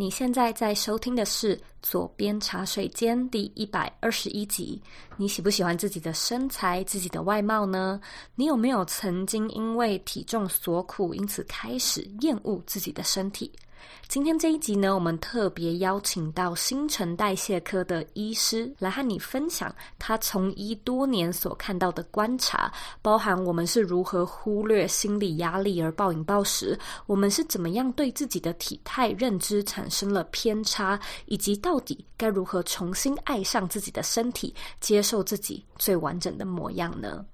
[0.00, 4.80] 你现在在收听的是《左边茶水间》第一百二十一集。
[5.16, 8.00] 你喜不喜欢自己的身材、自己的外貌呢？
[8.36, 13.50] 你有没有曾经因为体重所苦，因此开始厌恶自己的身体？
[14.08, 22.72] 今天这一集呢，我们特别邀请到新陈代谢科的医师来和你分享他从医多年所看到的观察，
[23.02, 37.24] 包含我们是如何忽略心理压力而暴饮暴食，我们是怎么样对自己的体态认知产生了偏差，以及到底该如何重新爱上自己的身体，接受自己最完整的模样呢？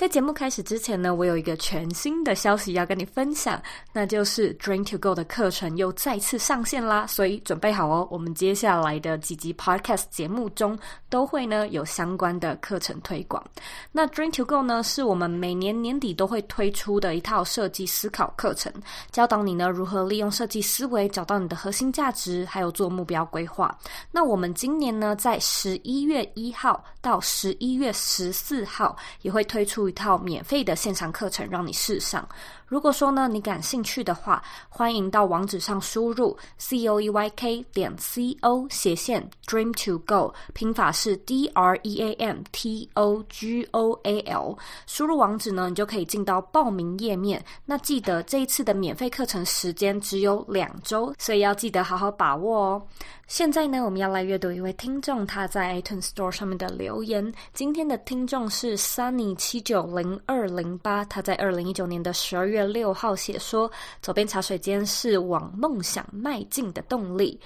[0.00, 10.78] 在节目开始之前呢，我有一个全新的消息要跟你分享，那就是 Dream to Go 的课程又再次上线啦，所以准备好哦，我们接下来的几集 Podcast 节目中
[11.10, 13.44] 都会呢有相关的课程推广。
[13.92, 18.72] 那 Dream to Go 呢，是我们每年年底都会推出的一套设计思考课程，
[19.10, 23.78] 教导你呢如何利用设计思维找到你的核心价值，还有做目标规划。
[24.10, 32.26] 那我们今年呢，在十一月一号到十一月十四号也会推出一套免费的线上课程让你试上。
[32.64, 42.00] 如果说呢，你感兴趣的话，欢迎到网址上输入 c o e y k 点 c o 斜线 dream to go，拼法是 d r e
[42.00, 44.56] a m t o g o a l。
[44.86, 47.44] 输入网址呢，你就可以进到报名页面。
[47.64, 52.82] 那记得这一次的免费课程时间只有两周，所以要记得好好把握哦。
[53.26, 57.32] 现在呢，我们要来阅读一位听众他在 iTunes Store 上面的留言。
[57.52, 62.60] 今天的听众是 Sunny 七九零二零八，他在二零一九年的十二月。
[62.70, 67.40] 六号写说，佐编茶水间是往梦想迈进的动力。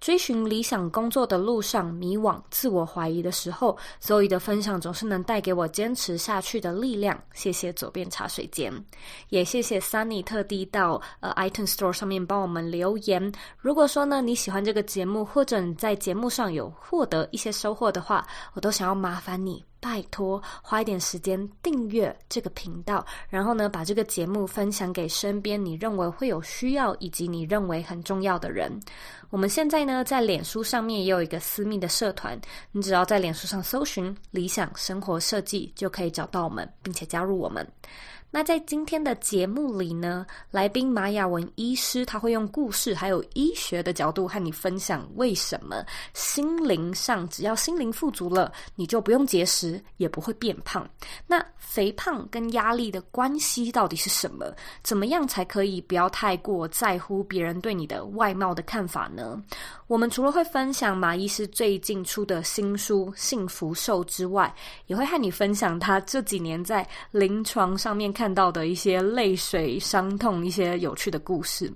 [0.00, 7.22] 追寻理想工作的路上，迷惘、自我怀疑的时候，Zoe 的分享总是能带给我坚持下去的力量。
[7.34, 8.72] 谢谢左边茶水间，
[9.28, 13.30] 也谢谢 Sunny 特地到呃 iTunes Store 上面帮我们留言。
[13.58, 19.62] 如果说呢，你喜欢这个节目，或者你在节目上有获得一些收获的话，我都想要麻烦你。
[19.80, 28.70] 拜托，花一点时间订阅这个频道，然后呢，把这个节目分享给身边你认为会有需要以及你认为很重要的人。
[29.30, 32.38] 我们现在呢，在脸书上面也有一个私密的社团，
[32.72, 37.66] 你只要在脸书上搜寻“理想生活设计”，就可以找到我们，并且加入我们。
[38.30, 50.88] 那在今天的节目里呢，来宾马雅文医师他会用故事还有医学的角度和你分享为什么心灵上只要心灵富足了，你就不用节食也不会变胖。
[51.26, 54.46] 那肥胖跟压力的关系到底是什么？
[54.82, 59.42] 怎么样才可以不要太过在乎别人对你的外貌的看法呢？
[59.88, 64.52] 我们除了会分享马医师最近出的新书《幸福瘦》之外，
[64.86, 71.72] 也会和你分享他这几年在临床上面看到的一些泪水、伤痛、一些有趣的故事。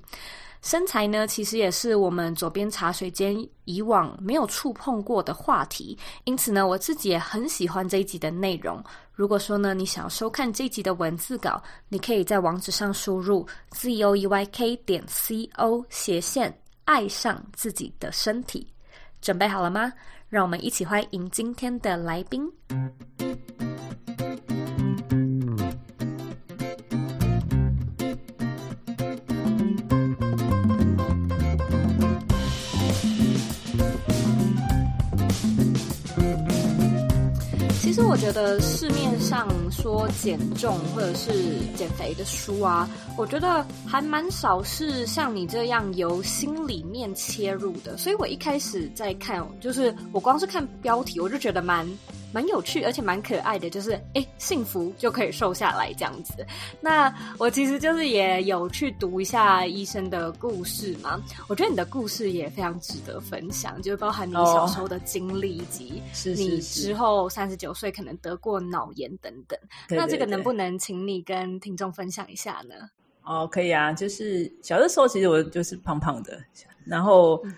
[0.61, 3.35] 身材呢，其实也是我们左边茶水间
[3.65, 8.79] 以往没有触碰过的话题，因此呢，我自己也很喜欢这一集的内容。
[9.15, 16.55] 如果说呢，你想要收看这一集的文字稿，你可以在网址上输入 z o e y k 点 c o 斜线。
[16.85, 18.67] 爱上自己的身体，
[19.23, 19.91] 准备好了吗？
[20.29, 22.47] 让我们一起欢迎今天的来宾。
[37.85, 47.95] 其实我觉得市面上说减重或者是减肥的书啊，我觉得还蛮少是像你这样由心里面切入的。
[47.99, 51.87] 所以我一开始在看，就是我光是看标题，我就觉得蛮。
[52.35, 56.45] 蛮有趣，而且蛮可爱的，就是诶，幸福就可以瘦下来这样子。
[56.81, 69.57] 那我其实就是也有去读一下医生的故事嘛，我觉得你的故事也非常值得分享，就包含你小时候的经历，以及你之后三十九岁可能得过脑炎等等。
[69.89, 72.75] 那这个能不能请你跟听众分享一下呢？
[73.23, 76.43] 哦，可以啊，就是小的时候其实我就是胖胖的，
[76.85, 77.55] 然后、嗯、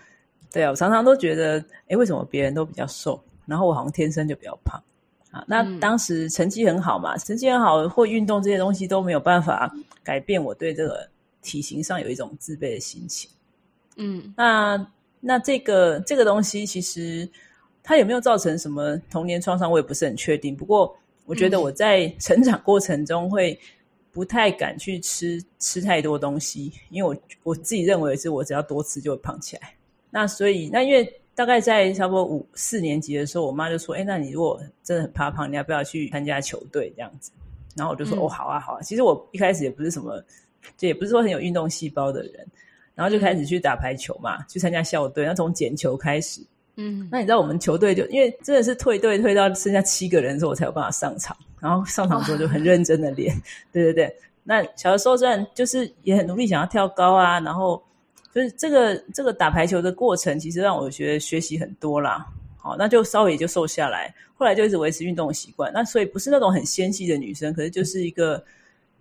[0.51, 3.19] 对啊，我常常都觉得，诶，为什么别人都比较瘦？
[3.47, 4.79] 然后我好像天生就比较胖
[5.31, 9.73] 啊，那当时成绩很好嘛，嗯、成绩很好或运动这些东西都没有办法
[10.03, 11.09] 改变我对这个
[11.41, 13.29] 体型上有一种自卑的心情。
[13.95, 14.87] 嗯，那
[15.19, 17.27] 那这个这个东西其实
[17.81, 20.55] 它有没有造成什么童年创伤，我也不是很确定。
[20.55, 20.95] 不过
[21.25, 23.59] 我觉得我在成长过程中会
[24.11, 29.73] 不太敢去吃吃太多东西，因为我我自己认为是我只要多吃就会胖起来。
[30.09, 31.21] 那所以那因为。
[31.37, 37.31] 大概在差不多五四年级的时候，我妈就说：“哎，那你如果真的很怕胖，你要不要去参加球队这样子？”
[37.77, 40.19] 然后我就说：“嗯、哦，好啊，好啊。”其实我一开始也不是什么，
[40.75, 42.47] 就也不是说很有运动细胞的人，
[42.95, 46.41] 然后就开始去打排球嘛，去参加校队，然后从捡球开始。
[46.75, 51.37] 嗯，那你知道我们球队就因为真的是退队退到剩下七个人的时候，我才有办法上场。
[51.59, 53.39] 然后上场之后就很认真的练，
[53.71, 54.15] 对对对。
[54.43, 57.79] 那小的时候虽然就是也很努力想要跳高啊，然后
[58.37, 62.23] 就是这个这个打排球的过程，其实让我觉得学习很多啦。
[62.55, 65.73] 好，那就稍微也就瘦下来，后来就一直维持运动的习惯。
[65.73, 68.45] 那所以不是那种很纤细的女生，可是就是一个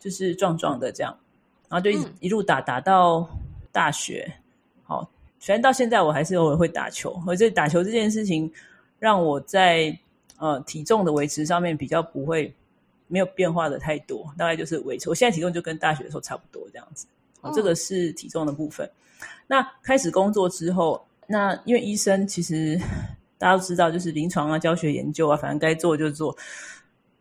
[0.00, 1.14] 就是壮壮的这样。
[1.68, 3.28] 然后就一、嗯、一路打打到
[3.70, 4.26] 大学，
[4.84, 5.06] 好，
[5.38, 8.50] 虽然到现在我还是偶尔会打球，而且打球这件事情
[8.98, 9.94] 让我在
[10.38, 12.50] 呃体重的维持上面比较不会
[13.06, 15.10] 没有变化的太多，大概就是维持。
[15.10, 17.06] 我现在体重就跟大学的时候差不多这样子。
[17.42, 18.90] 哦，这个是体重的部分。
[19.46, 22.78] 那开始工作之后，那因为医生其实
[23.38, 26.36] 大家都知道，就是临床啊、教学研究啊，反正该做就做，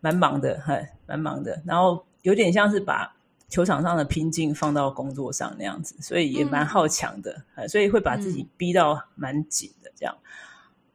[0.01, 1.61] 蛮忙的，很蛮忙的。
[1.65, 3.13] 然后有点像是把。
[3.47, 10.17] 球场上的拼劲放到工作上那样子，所以也蛮好强的，嗯，所以会把自己逼到蛮紧的这样。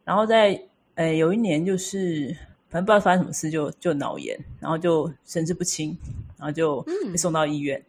[0.04, 0.60] 然后在
[0.96, 2.36] 呃有一年就是
[2.68, 5.96] 反正不知道发生什么事就，就就脑炎，然后就神志不清，
[6.36, 7.78] 然后就被送到医院。
[7.78, 7.84] 嗯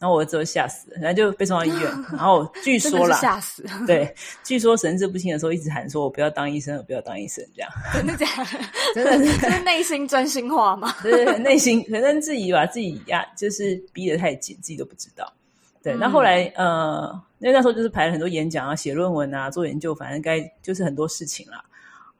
[0.00, 1.82] 然后我儿子吓死了，然后就被送到医院。
[2.10, 3.62] 然后据说啦，吓死。
[3.86, 4.12] 对，
[4.42, 8.58] 据说神志不清的时候一直喊说：“我不要当医生，我不要当医生。”这样真的假的？
[8.94, 10.90] 真的是，是内心真心话吗？
[11.04, 15.30] 对对，内心可能自己把自己压，就是逼得太紧，自己都不知道。
[15.82, 21.62] 对，那、嗯、后来呃，那那时候就是排了很多演讲啊，写论文啊，做研究，反正该就是很多事情啦。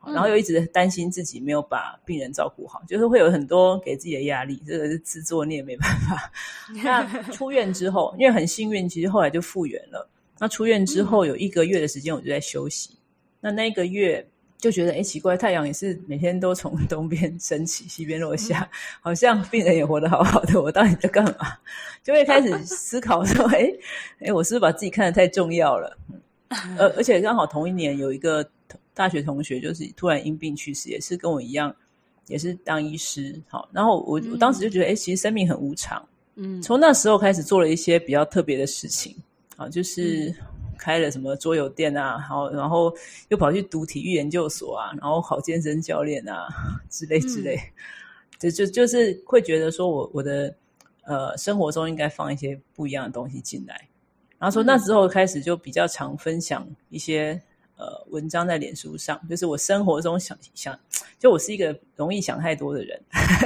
[0.06, 6.32] 然后又一直担心自己没有把病人照顾好，就是会有很多给自己的压力，这个是自作孽，没办法。
[6.82, 10.08] 那出院之后，因为很幸运，其实后来就复原了。
[10.38, 12.96] 那出院之后有一个月的时间，我就在休息。
[13.42, 14.26] 那那一个月
[14.56, 18.66] 就觉得，哎，奇怪，太阳也是每天都从东边升起，西边落下，
[19.02, 21.58] 好像病人也活得好好的，我到底在干嘛？
[22.02, 23.70] 就会开始思考说，哎，
[24.20, 25.98] 哎，我是不是把自己看得太重要了？
[26.78, 28.48] 而而且刚好同一年有一个。
[28.94, 31.74] 大学同学就是突然因病去世，也是跟我一样，
[32.26, 33.40] 也是当医师。
[33.48, 36.06] 好，然后我我当时就觉得，哎、嗯，其实生命很无常。
[36.34, 39.16] 嗯，从那时候开始做了一些比较特别的事情。
[39.56, 40.34] 啊，就是
[40.78, 42.90] 开了什么桌游店啊，好，然后
[43.28, 46.48] 又跑去读体育研究所啊，然后考健身教练啊
[46.88, 47.56] 之类之类。
[48.38, 50.54] 就、嗯、就就是会觉得说我我的
[51.04, 53.88] 呃生活中应该放一些不一样的东西进来。
[54.38, 57.40] 然后从那时候开始就比较常分享一些。
[57.80, 60.78] 呃，文章在脸书上，就是我生活中想想，
[61.18, 63.00] 就我是一个容易想太多的人，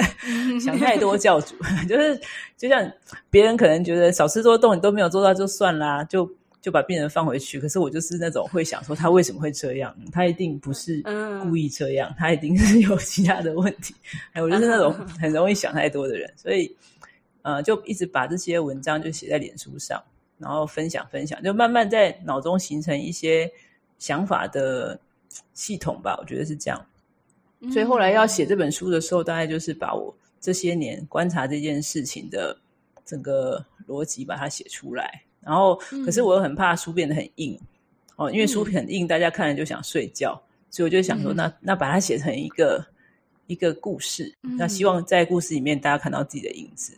[0.60, 1.54] 想太多教主，
[1.88, 2.20] 就是
[2.56, 2.92] 就像
[3.30, 6.28] 别人可能觉得少吃多动，你都没有做到就算啦，就
[6.60, 7.60] 就把病人放回去。
[7.60, 11.00] 可是我就是那种会想说他为什么会这样，他一定不是
[11.44, 13.94] 故意这样，他一定是有其他的问题。
[14.32, 16.76] 哎，我就是那种很容易想太多的人，所以
[17.42, 20.02] 呃，就一直把这些文章就写在脸书上，
[20.38, 23.48] 然后分享分享，就慢慢在脑中形成一些。
[23.98, 24.98] 想法的
[25.52, 26.86] 系统吧，我觉得是这样。
[27.72, 32.54] 所以后来要写这本书的时候，大概就是把我这些年观察这件事情的
[33.06, 35.22] 整个逻辑把它写出来。
[35.40, 37.58] 然后，可是我又很怕书变得很硬
[38.16, 40.40] 哦，因为书很硬，大家看了就想睡觉。
[40.70, 42.84] 所以我就想说，那那把它写成一个
[43.46, 46.96] 一个故事，那希望在故事里面大家看到自己的影子。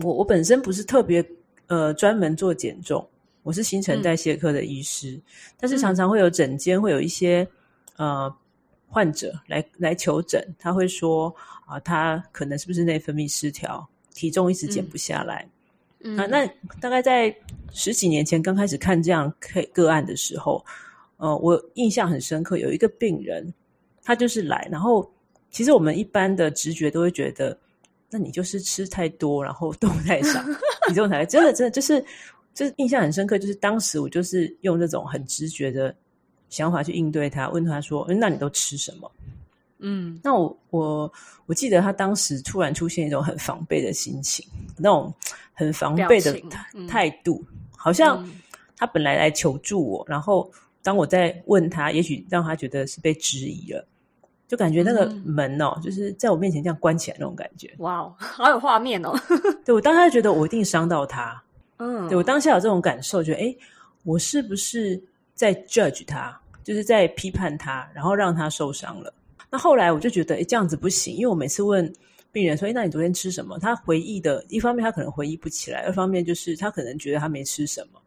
[0.00, 1.24] 我我本身不是特别
[1.66, 3.06] 呃专门做减重。
[3.42, 5.22] 我是新陈代谢科的医师，嗯、
[5.58, 7.46] 但是常常会有诊间会有一些
[7.96, 8.32] 呃
[8.88, 11.34] 患者来来求诊，他会说
[11.64, 15.48] 啊、呃，他可能是不是内分泌失调，体重一直减不下来。
[16.00, 16.46] 嗯、啊，那
[16.80, 17.34] 大概在
[17.72, 20.62] 十几年前刚开始看这样个个案的时候，
[21.16, 23.52] 呃，我印象很深刻，有一个病人，
[24.02, 25.10] 他就是来，然后
[25.50, 27.58] 其实我们一般的直觉都会觉得，
[28.10, 30.42] 那你就是吃太多，然后动太少，
[30.88, 32.04] 体重才真的真的就是。
[32.58, 35.94] 这印象很深刻，就是当时我就是用那种很直觉的
[36.48, 39.08] 想法去应对他，问他说：“那你都吃什么？”
[39.78, 41.12] 嗯，那我我
[41.46, 44.44] 我记得他当时突然出现一种很防备的心情，
[44.76, 45.14] 那种
[45.52, 46.36] 很防备的
[46.88, 48.28] 态度，嗯、好像
[48.76, 50.50] 他本来来求助我，然后
[50.82, 53.86] 当我在问他，也许让他觉得是被质疑了，
[54.48, 57.72] 就感觉那个门哦，就是在我面前这样关起来那种感觉。
[57.78, 59.14] 哇哦， 好有画面哦！
[59.64, 61.40] 对，我当时觉得我一定伤到他。
[61.78, 63.58] 嗯，对，我当下有这种感受，觉得诶，
[64.04, 65.00] 我是不是
[65.34, 69.12] 在 judge 他，就是在批判他，然后让他受伤了。
[69.50, 71.90] 那后来我就觉得，诶，这样子不行，因为我每次问
[72.32, 73.58] 病人说，诶，那你昨天吃什么？
[73.58, 78.00] 他回忆的一方面，他可能回忆不起来；二方面就是他可能觉得他没吃什么。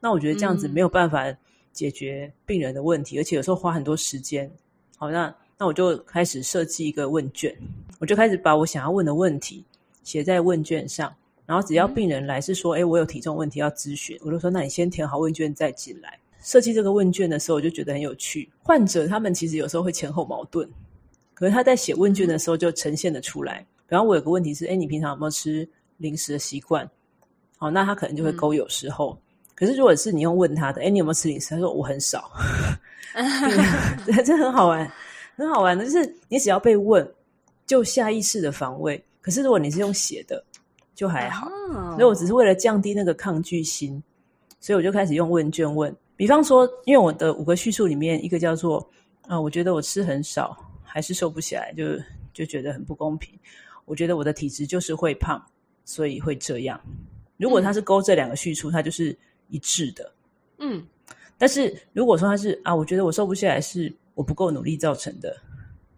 [0.00, 1.24] 那我觉得这样子没有办法
[1.72, 4.50] 解决病人的问题，而且有时候花很多时间。
[4.96, 7.56] 好，那那我就开始设计一个问卷，
[8.00, 9.64] 我就开始把我想要问的问题
[10.02, 11.14] 写在问卷上。
[11.46, 16.18] 然后只要病人来是说，哎、嗯，我有体重问题要咨询，我就说，那你先填好问卷再进来。
[16.42, 18.48] 设计这个问卷的时候，我就觉得很有趣。
[18.62, 20.68] 患者他们其实有时候会前后矛盾，
[21.34, 23.64] 可是他在写问卷的时候就呈现的出来。
[23.88, 26.88] 比方我有个问题是，哎，你平常有没有吃零食的习惯？
[27.56, 29.10] 好，那他可能就会勾有时候。
[29.10, 29.18] 嗯、
[29.54, 31.50] 可是如果是你用问他的，哎，你有没有吃零食？
[31.50, 32.30] 他说我很少。
[34.04, 34.92] 对，这很好玩，
[35.36, 37.08] 很好玩的就是你只要被问，
[37.66, 39.02] 就下意识的防卫。
[39.20, 40.44] 可是如果你是用写的，
[40.96, 41.46] 就还好，
[41.92, 44.02] 所以我只是为了降低那个抗拒心，
[44.58, 45.94] 所以我就开始用问卷问。
[46.16, 48.78] 比方说，因为我的五个叙述里面，一个叫做
[49.28, 51.84] “啊、呃，我觉得我吃很少，还是瘦不起来，就
[52.32, 53.38] 就觉得很不公平。
[53.84, 55.38] 我觉得我的体质就是会胖，
[55.84, 56.80] 所以会这样。
[57.36, 59.14] 如果他是勾这两个叙述，他就是
[59.50, 60.10] 一致的。
[60.56, 60.82] 嗯，
[61.36, 65.36] 但是如果说他是啊，我觉得我瘦不下来是我不够努力造成的。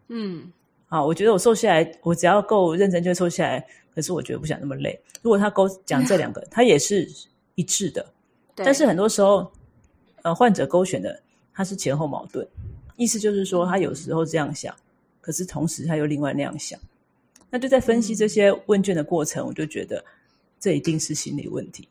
[0.09, 0.51] 嗯，
[0.89, 3.65] 啊，我觉得我瘦下来，我只要够认真就会瘦下来。
[3.99, 4.97] 可是我觉得不想那么累。
[5.23, 7.05] 如果他勾讲这两个， 他也是
[7.57, 8.07] 一致的。
[8.55, 9.51] 但是很多时候，
[10.23, 11.21] 呃，患者勾选的
[11.53, 12.47] 他是前后矛盾，
[12.95, 14.73] 意思就是说他有时候这样想，
[15.21, 16.79] 可是同时他又另外那样想。
[17.51, 20.05] 那就在分析这些问卷的过程，我就觉得
[20.61, 21.89] 这一定是心理问题，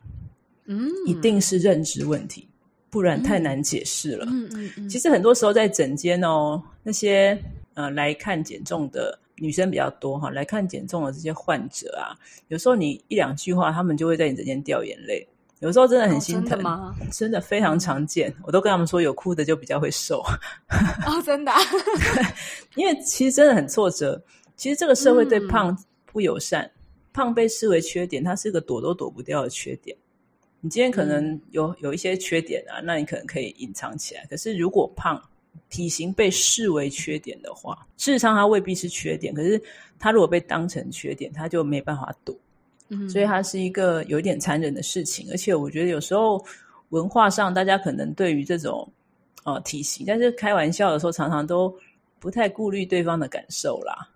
[0.64, 2.48] 嗯，一定是认知问题，
[2.90, 4.26] 不然太难解释了。
[4.30, 4.88] 嗯嗯嗯。
[4.88, 7.38] 其实很多时候在诊间哦，那些
[7.74, 9.20] 呃来看减重的。
[9.38, 12.16] 女生比较多哈，来看减重的这些患者啊，
[12.48, 15.28] 有时候你一两句话，他们就会在你这边掉眼泪。
[15.60, 16.96] 有时候真的很心疼，哦、真的吗？
[17.12, 18.32] 真的非常常见。
[18.44, 20.24] 我都跟他们说，有哭的就比较会瘦。
[21.06, 21.60] 哦，真的、啊。
[22.78, 24.22] 因为其实真的很挫折。
[24.56, 25.76] 其实这个社会对胖
[26.06, 26.72] 不友善，嗯、
[27.12, 29.98] 胖被视为缺点，它是一个躲都躲不掉的缺点。
[30.62, 34.26] 你今天可能有有一些缺点啊，那你可能可以隐藏起来。
[34.30, 35.20] 可是如果胖，
[35.70, 39.34] 体型被视为缺点的话，事实上它未必是缺点。
[39.34, 39.62] 可是
[40.00, 42.36] 它如果被当成缺点，它就没办法躲。
[42.90, 45.28] 嗯，所以它是一个有一点残忍的事情。
[45.32, 46.44] 而且我觉得有时候
[46.90, 48.88] 文化上，大家可能对于这种
[49.44, 51.76] 呃体型，但是开玩笑的时候，常常都
[52.20, 54.08] 不太顾虑对方的感受啦。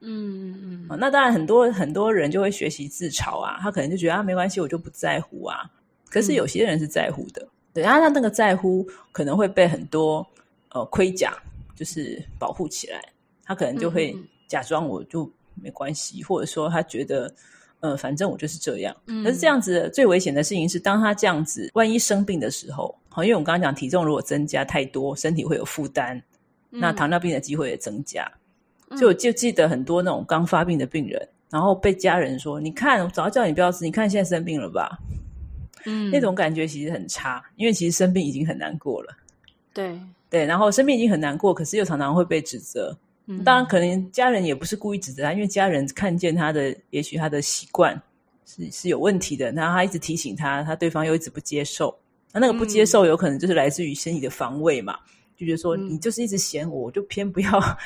[0.00, 0.98] 嗯嗯嗯。
[1.00, 5.70] 那当然，很多很多人就会学习自嘲啊，他可能就觉得啊，没关系，我就不在乎啊。
[6.10, 10.26] 可是有些人是在乎的，嗯、对，他他那个在乎可能会被很多。
[10.78, 11.36] 呃，盔甲
[11.74, 13.02] 就是保护起来，
[13.44, 14.16] 他可能就会
[14.46, 17.32] 假装我就没关系，嗯、或者说他觉得，
[17.80, 18.96] 呃，反正我就是这样。
[19.06, 26.16] 嗯，可是这样子最危险的事情是，当他这样子，万一生病的时候，好，因为我们刚刚讲体重如果增加太多，身体会有负担，
[26.70, 28.30] 嗯、那糖尿病的机会也增加。
[28.90, 34.98] 所以我就记得很多那种刚发病的病人，然后被家人说：“你看，我早就叫你不要吃，你看现在生病了吧？”
[35.84, 39.14] 嗯，那种感觉其实很差，因为其实生病已经很难过了。
[39.72, 39.98] 对。
[40.30, 42.96] 对，然后生病已经很难过，可是又常常会被指责。
[43.26, 48.00] 嗯，当然，可能家人也不是故意指责他，因为家人看见他的，也许他的习惯
[48.46, 51.94] 是是有问题的，然后他一直提醒他，他对方又一直不接受。
[52.32, 57.78] 那那个不接受，有可能就是来自于心理的防卫嘛，嗯，就觉得说你就是一直嫌我，我就偏不要。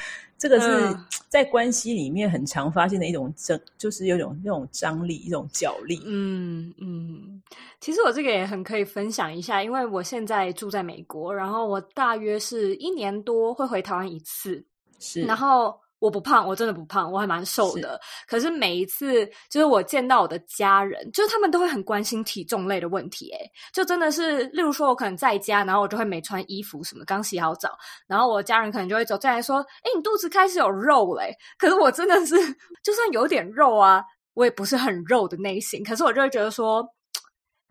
[0.42, 0.96] 这个是
[1.30, 6.02] 在关系里面很常发现的一种张，就是有种那种张力，一种角力。
[6.04, 7.40] 嗯嗯，
[7.80, 14.64] 其实我这个也很可以分享一下，因为我现在住在美国，然后我大约是一年多会回台湾一次，
[14.98, 15.80] 是，然后。
[16.02, 17.92] 我不胖，我真的不胖，我还蛮瘦的。
[18.02, 18.26] 是。
[18.26, 23.30] 可是每一次，就是我见到我的家人，就是他们都会很关心体重类的问题。
[23.30, 27.78] 诶，就真的是，例如说，我可能在家，然后我就会没穿衣服什么，刚洗好澡，
[28.08, 32.34] 然后我家人可能就会走进来说：“哎，你肚子开始有肉嘞。”可是我真的是，
[32.82, 34.02] 就算有点肉啊，
[34.34, 35.84] 我也不是很肉的类型。
[35.84, 36.84] 可是我就会觉得说，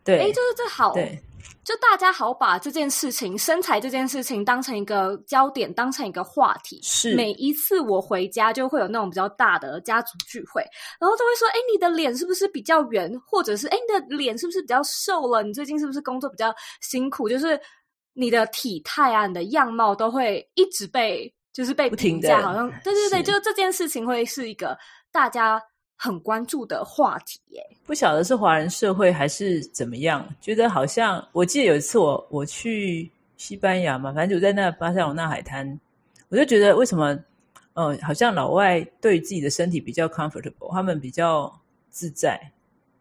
[0.05, 0.93] 对，哎，就是这好。
[1.41, 1.51] 对。
[1.63, 6.79] 就大家好把这件事情，身材这件事情当成一个焦点，当成一个话题。
[6.83, 10.61] 是每一次我回家就会有那种比较大的家族聚会，
[10.99, 13.11] 然后都会说：“哎，你的脸是不是比较圆？
[13.25, 15.43] 或者是哎，你的脸是不是比较瘦了？
[15.43, 17.29] 你最近是不是工作比较辛苦？
[17.29, 17.59] 就是
[18.13, 24.77] 你的体态啊，你的样貌都会一直被就是被评价，好像对对对，就这件事情会是一个
[25.11, 25.61] 大家。”
[26.03, 35.79] 很关注的话题耶，不晓得是华人社会还是怎么样，觉得好像我记得有一次我我去西班牙嘛，反正就在那巴塞罗那海滩，
[36.29, 37.15] 我就觉得为什么，
[37.73, 41.53] 呃，好像老外对自己的身体比较 comfortable，他们比较
[41.91, 42.51] 自在，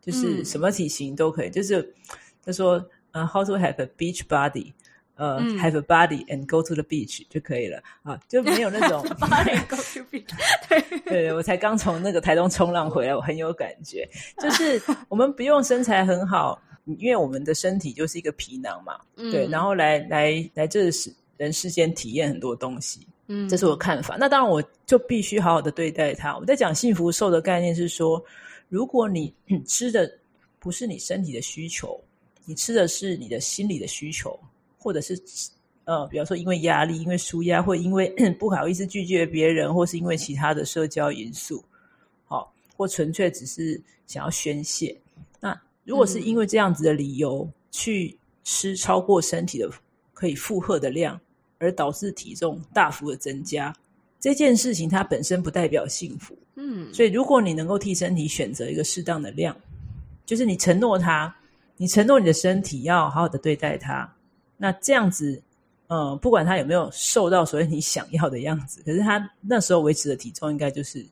[0.02, 1.94] 就是什么体型都可以，嗯、就是
[2.44, 4.74] 他说，呃，how to have a beach body。
[5.20, 10.30] 呃、uh, have a body and go to the beach 就可以了啊，就没有那种 body and go to beach。
[10.66, 14.08] 对对，我才刚从那个台东冲浪回来，我很有感觉。
[14.38, 24.16] 就是 我们不用身材很好，因为我们的身体就是一个皮囊嘛，嗯、对，然后来来来这世人世间体验很多东西，嗯，这是我看法。
[24.18, 26.34] 那当然，我就必须好好的对待它。
[26.38, 28.24] 我在讲幸福瘦的概念是说，
[28.70, 29.34] 如果你
[29.66, 30.10] 吃的
[30.58, 32.00] 不是你身体的需求，
[32.46, 34.38] 你吃的是你的心理的需求，
[34.82, 35.20] 或者是
[35.84, 38.08] 呃，比方说因为压力、因为舒压，或因为
[38.38, 41.62] 不好意思拒绝别人，或是因为其他的社交因素，
[42.24, 44.96] 好、哦，或纯粹只是想要宣泄。
[45.38, 49.70] 那如果是因为这样子的理由、嗯、去吃超过身体的
[50.14, 51.20] 可以负荷的量，
[51.58, 53.74] 而导致体重大幅的增加，
[54.18, 56.36] 这件事情它本身不代表幸福。
[56.54, 59.56] 嗯，所以如果你能够替身体选择一个适当的量，
[60.24, 61.34] 就是你承诺他，
[61.76, 64.14] 你承诺你的身体要好好的对待它，
[64.62, 65.42] 那这样子，
[65.86, 71.02] 呃，不管他有没有瘦到所谓你想要的样子，可是他那时候维持的体重应该就是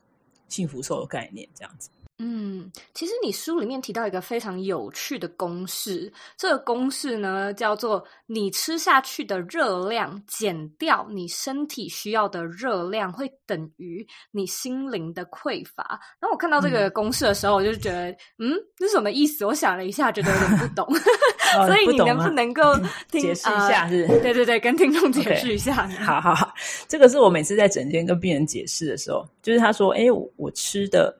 [0.47, 1.89] 幸福瘦的概念，这样子。
[2.21, 15.97] 嗯，其实你书里面提到一个非常有趣的公式，这个公式呢叫做你吃下去的热量减掉你身体需要的热量，会等于你心灵的匮乏。
[16.19, 19.45] 然后我看到这个公式的时候，我就觉得，嗯，这是什么意思？
[19.45, 20.85] 我想了一下，觉得有点不懂。
[21.57, 22.75] 哦、所以你能不能够
[23.09, 24.05] 听解释一下是？
[24.05, 24.19] 是、呃？
[24.19, 25.87] 对对对，跟听众解释一下。
[25.87, 26.03] Okay.
[26.03, 26.53] 好好好，
[26.85, 31.17] 这个是我每次在整间跟病人解释的时候，就是他说：“哎，我我吃的。”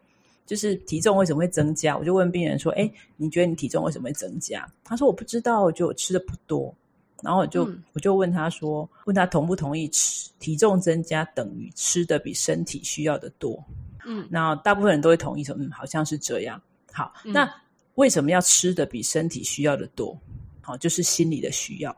[0.50, 1.96] 就是体重为什么会增加？
[1.96, 6.74] 我就问病人说：“哎，你觉得你体重为什么会增加？”他说：“我不知道，我觉得我吃的不多。”
[7.22, 13.64] 然后我就、嗯、我就问他说：“问他同不同意吃体重增加等于吃的比身体需要的多？”
[14.08, 16.60] 嗯，那大部分人都会同意说：“嗯，好像是这样。”
[16.92, 17.48] 好，嗯、那
[17.94, 20.20] 为什么要吃的比身体需要的多？
[20.62, 21.96] 好，就是心理的需要。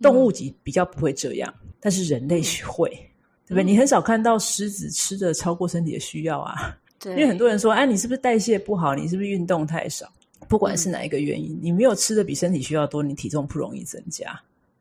[0.00, 2.90] 动物级比较不会这样，嗯、但是人类会，
[3.46, 3.62] 对不对？
[3.62, 6.76] 你很少看到狮子吃的超过身体的需要啊。
[7.06, 8.96] 对，因为很多人说，哎，你是不是代谢不好？
[8.96, 10.10] 你是不是运动太少？
[10.48, 14.36] 不管是哪一个原因，嗯、你没有吃的比身体需要多，你体重不容易增加。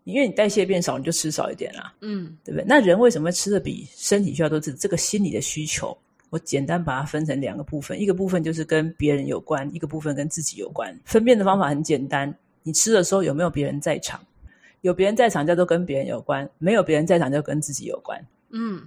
[0.06, 1.94] 因为你代谢变少，你就吃少一点啦。
[2.02, 2.66] 嗯，对不对？
[2.68, 4.60] 那人为什么会吃的比身体需要多？
[4.60, 5.96] 这这个心理的需求，
[6.32, 10.96] 我简单把它分成两个部分，一个部分就是跟别人有关，一个部分跟自己有关。
[11.06, 12.32] 分辨的方法很简单，
[12.64, 14.20] 你吃的时候有没有别人在场？
[14.82, 18.24] 有别人在场叫做跟别人有关，没有别人在场就跟自己有关。
[18.50, 18.82] 嗯，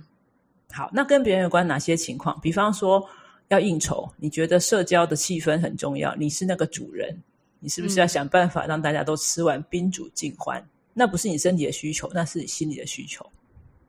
[0.70, 2.38] 好，那跟别人有关哪些情况？
[2.40, 3.08] 比方说。
[3.48, 6.14] 要应酬，你觉得社交的气氛很重要？
[6.16, 7.16] 你是那个主人，
[7.60, 10.60] 你是不是要想办法让大家都吃完，宾主尽欢？
[10.60, 13.24] 嗯、那不是你身体的需求，那是你心理的需求。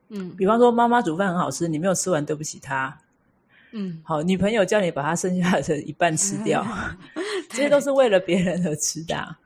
[0.08, 2.98] 嗯，比方说妈妈煮饭很好吃，你没有吃完，对不起她。
[3.72, 6.65] 嗯，好，女朋友叫你把她剩下的一半吃掉，
[7.15, 9.38] 嗯、这些都是为了别人而吃的、啊。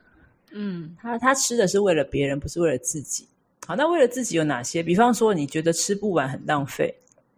[0.51, 3.27] 嗯，他他吃的是为了别人，不是为了自己。
[3.65, 4.83] 好，那为了自己有哪些？
[4.83, 6.93] 比方说，你觉得吃不完很浪费，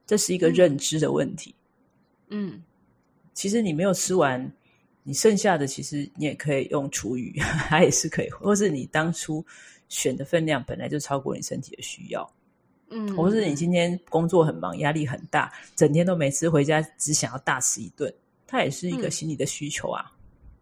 [0.05, 1.55] 这是一个认知的问题。
[1.57, 1.64] 嗯
[2.29, 2.61] 嗯，
[3.33, 4.51] 其实你没有吃完，
[5.03, 7.33] 你剩下的其实你也可以用厨余，
[7.69, 9.45] 它也是可以，或是你当初
[9.89, 12.27] 选的分量本来就超过你身体的需要，
[12.89, 18.13] 嗯，或是你今天工作很忙，压力很大，整天都没吃，回家只想要大吃一顿，
[18.47, 20.11] 它也是一个心理的需求啊，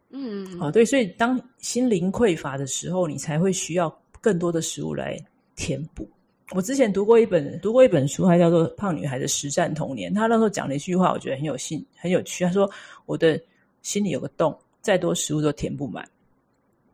[0.09, 5.17] 嗯，哦，对，所以当心灵匮乏的时候，你才会需要更多的食物来
[5.55, 6.09] 填补。
[6.51, 10.11] 我之前读过一本读过一本书，它叫做《胖女孩的实战童年》。
[10.15, 12.43] 他那时候讲了一句话，我觉得很有兴很有趣。
[12.43, 12.69] 他说
[13.07, 13.41] ：“我的
[13.81, 16.07] 心里有个洞，再多食物都填不满。”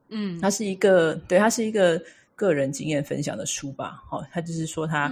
[0.09, 2.01] 嗯，他是一个对，他是一个
[2.35, 4.01] 个人经验分享的书吧。
[4.07, 5.11] 好、哦，他就是说他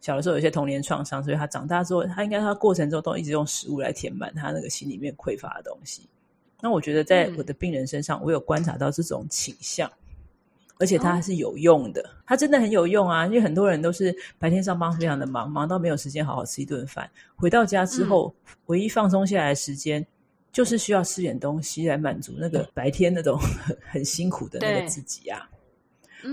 [0.00, 6.02] 小的时候有些童年创伤，所以他长大之后，他应该他过程中都一直用食物来填满他那个心里面匮乏的东西。
[6.60, 9.90] 那我觉得在我的病人身上，我有观察到这种倾向。
[10.78, 13.26] 而且它还是有用的，它真的很有用啊！
[13.26, 17.10] 因为很多人都是白天上班非常的忙，忙到没有时间好好吃一顿饭。
[17.34, 20.06] 回到家之后，嗯、唯一放松下来的时间，
[20.52, 25.48] 就是需要吃点东西来满足那个白天那种很 很辛苦的那个自己啊。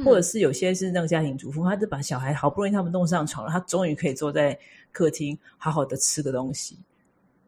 [0.04, 4.58] 或者是有些是那个家庭主妇，她就把小孩好不容易他们弄上床了，她终于可以坐在
[4.92, 6.78] 客厅好好的吃个东西。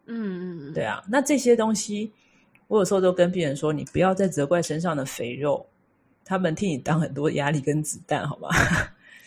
[0.05, 1.03] 嗯嗯，对啊。
[1.09, 2.11] 那这些东西，
[2.67, 5.65] 我有时候都跟病人说，你不要再责怪身上的肥肉。
[6.27, 8.49] 他们替你当很多压力跟子弹，好吗？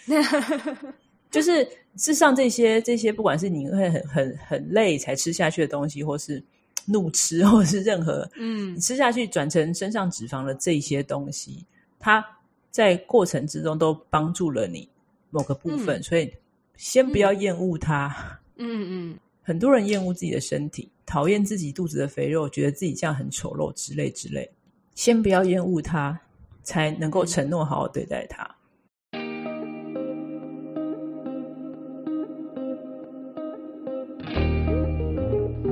[1.30, 6.42] 就是事实上这些这些，不管是你会很很很累才吃下去的东西，或是
[6.84, 11.64] 怒吃，或是任何嗯，你吃下去转成身上脂肪的这些东西，
[11.98, 12.22] 它
[12.70, 14.86] 在过程之中都帮助了你
[15.30, 16.30] 某个部分，嗯、所以
[16.76, 18.14] 先不要厌恶它。
[18.56, 24.50] 嗯嗯，很多人厌恶自己的身体，讨厌自己肚子的肥肉，觉得自己这样很丑陋之类之类。
[24.94, 26.20] 先不要厌恶它。
[26.62, 28.48] 才能够承诺好好对待他。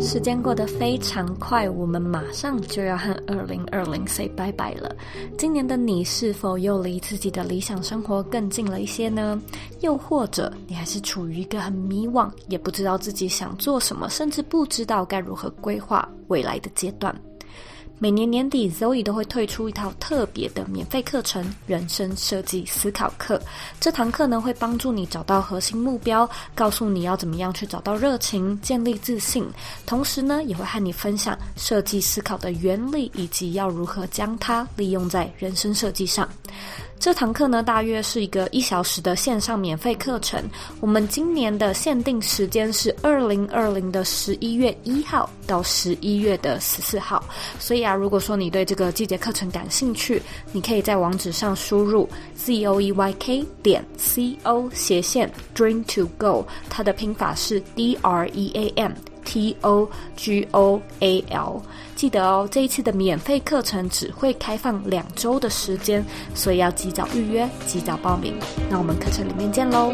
[0.00, 4.94] 时间过得非常快，我们马上就要和二零二零 say 拜拜了。
[5.36, 9.42] 今年的你是否又离自己的理想生活更近了一些呢？
[9.80, 17.14] 又或者你还是处于一个很迷惘，也不知道自己想做什么，甚至不知道该如何规划未来的阶段？
[18.00, 23.42] 每年年底，Zoe 都会推出一套特别的免费课程——人生设计思考课。
[23.80, 29.44] 这堂课呢，会帮助你找到核心目标，告诉你要怎么样去找到热情，建立自信。
[29.84, 36.28] 同时呢，也会和你分享设计思考的原理，以及要如何将它利用在人生设计上。
[37.00, 40.42] 这堂课呢，大约是一个一小时的线上免费课程。
[40.80, 47.22] 我们今年的限定时间是二零二零的十一月一号到十一月的十四号。
[47.60, 58.50] 所以啊，如果说你对这个季节课程感兴趣，你可以在网址上输入 z o e y k 点 c o 斜线 dream to go，它的拼法是 d r e
[58.54, 58.92] a m。
[59.24, 61.60] T O G O A L，
[61.98, 68.38] 记得哦，这一次的免费课程只会开放两周的时间，所以要及早预约，及早报名。
[68.70, 69.92] 那我们课程里面见喽。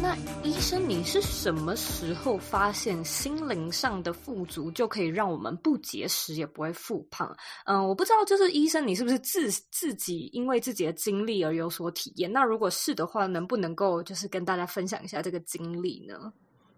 [0.00, 7.36] 那医生，你是什么时候发现心灵上的富足就可以让我们不节食也不会复胖？
[7.66, 12.32] 嗯，我不知道，就是医生，你是不是自自己因为自己的经历而有所体验？
[12.32, 16.32] 那如果是的话，能不能够就是跟大家分享一下这个经历呢？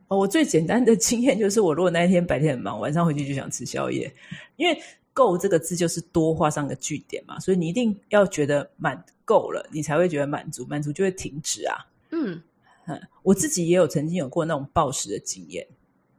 [0.09, 4.12] 哦，我最简单的经验就是，我如果那一天白天很忙，晚上回去就想吃宵夜，
[4.57, 4.81] 因为
[5.12, 11.77] “够”这个字就是多画上个句点嘛，所以你一定要觉得满够了，你才会觉得满足，满足就会停止啊。
[12.11, 12.42] 嗯。
[12.88, 15.66] 嗯，我自己也有曾经有过那种暴食的经验，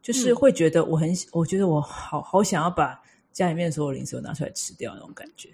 [0.02, 5.50] 就是会觉得我很，嗯、我觉得我好好想要把家里面所有零食都拿出来吃掉那种感觉，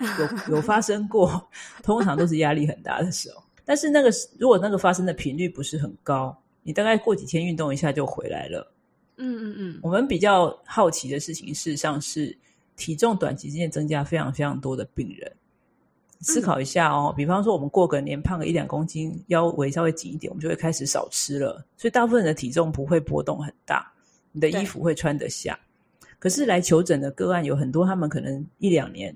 [0.50, 1.48] 有 有发生过，
[1.84, 3.44] 通常都是压力很大的时候。
[3.64, 8.72] 但是那个如果那个发生的频率不是很高，你大概过几天运动一下就回来了。
[9.18, 9.80] 嗯嗯嗯。
[9.84, 12.36] 我们比较好奇的事情，事实上是
[12.76, 15.32] 体重短期之间增加非常非常多的病人。
[16.22, 21.66] 思考一下哦，比方说我们过个年胖个一两公斤，腰围稍微紧一点，我们就会开始少吃了。
[21.76, 23.92] 所以大部分人的体重不会波动很大，
[24.32, 25.60] 你的衣服会穿得下。
[26.20, 29.14] 可是来求诊的个案有很多，他们可能一两年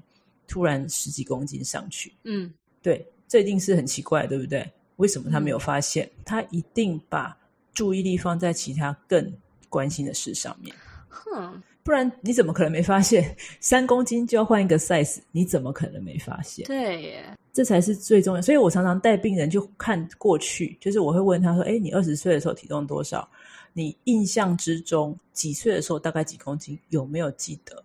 [0.49, 2.13] 突然十几公斤上去。
[2.25, 4.69] 嗯，对，这一定是很奇怪，对不对？
[4.97, 6.05] 为什么他没有发现？
[6.17, 7.37] 嗯，他一定把
[7.78, 9.32] 注意力放在其他更
[9.70, 10.76] 关心的事上面。
[11.08, 11.62] 哼。
[11.84, 15.20] 不然你怎么可能没发现三公斤就要换一个 size？
[15.32, 16.66] 你怎么可能没发现？
[16.66, 18.42] 对耶，这才是最重要。
[18.42, 23.26] 所以我常常带病人就看过去，就是我会问他说：“哎，你二十岁的时候体重多少？
[23.72, 26.78] 你印象之中几岁的时候大概几公斤？
[26.90, 27.82] 有没有记得？”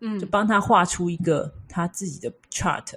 [0.00, 2.94] 嗯，就帮他画出一个他自己的 chart，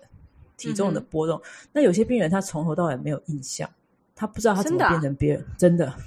[0.56, 1.38] 体重的波动。
[1.40, 3.70] 嗯、那有些病人他从头到尾没有印象，
[4.22, 5.86] 他不知道他怎么变成别人，真的。
[5.86, 6.04] 真的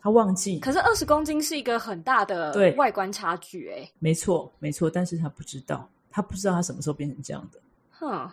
[0.00, 7.60] 他忘记，可是二十公斤是一个很大的外观差距，欸，哎，没错，没错，但是他不知道，他不知道他什么时候变成这样的。
[7.92, 8.28] 哼，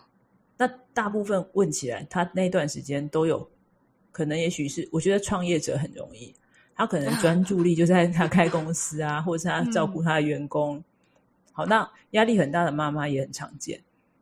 [0.58, 3.48] 那大部分问起来，他那段时间都有
[4.12, 6.34] 可能，也许是我觉得创业者很容易，
[6.74, 10.78] 他可能专注力就在他 开公司啊，或者是他照顾他的员工。
[10.78, 10.84] 嗯、
[11.54, 13.80] 好，那压力很大的妈妈也很常见，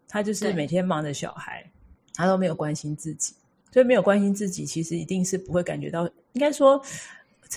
[0.10, 1.72] 她就是每天忙着小孩，
[2.14, 3.36] 她都没有关心自己，
[3.72, 6.82] 所以没有关心自己，其实一定是不会感觉到，应该说。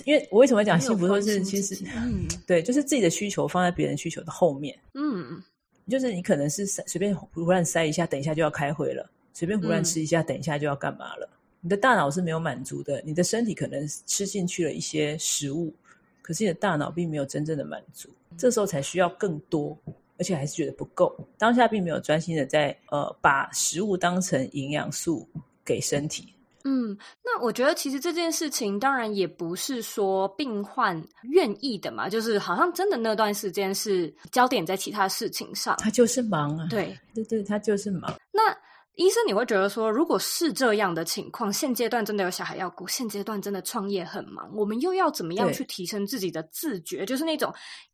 [0.05, 5.43] 因为我为什么会讲幸福，都是其实，嗯， 对，就是自己的需求放在别人需求的后面，嗯，
[5.89, 11.29] 就是你可能是随便胡乱塞一下，等一下就要开会了；随便胡乱吃一下，等一下就要干嘛了。
[11.29, 15.73] 嗯，你的大脑是没有满足的，你的身体可能吃进去了一些食物，
[16.21, 19.77] 可是你的大脑并没有真正的满足，这时候才需要更多，
[20.17, 21.13] 而且还是觉得不够。
[21.37, 25.27] 当下并没有专心的在呃把食物当成营养素
[25.65, 26.33] 给身体。
[26.63, 38.13] 嗯，那我觉得其实这件事情当然也不是说病患愿意的嘛，就是好像真的那段时间是焦点在其他事情上，他就是忙啊，对对对，他就是忙。
[38.31, 38.55] 那
[38.95, 47.03] 医生，你会觉得说，如果是这样的情况，现阶段真的有小孩要顾，现阶段真的创业很忙，我们又要怎么样去提升自己的自觉？
[47.07, 47.51] 就是那种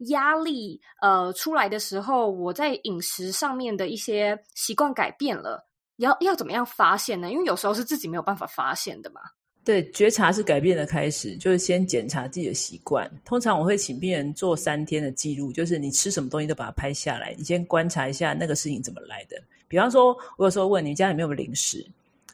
[0.09, 5.66] 压力呃出来的时候，我在饮食上面的一些习惯改变了。
[5.97, 7.31] 要要怎么样发现呢？
[7.31, 9.21] 因为有时候是自己没有办法发现的嘛。
[9.63, 13.11] 对，觉察是改变的开始，就是先检查自己的习惯。
[13.25, 19.35] 通常我会请病人做三天的记录，就是你吃什么东西都把它拍下来，你先观察一下那个事情怎么来的。
[19.67, 21.85] 比方说，我有时候问你家里面有没有零食，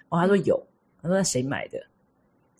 [0.09, 0.63] 哦，他说有，
[1.01, 1.83] 他说那谁买的？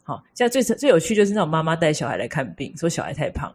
[0.01, 3.53] 好，现在最最有趣就是那种妈妈带小孩来看病，说小孩太胖。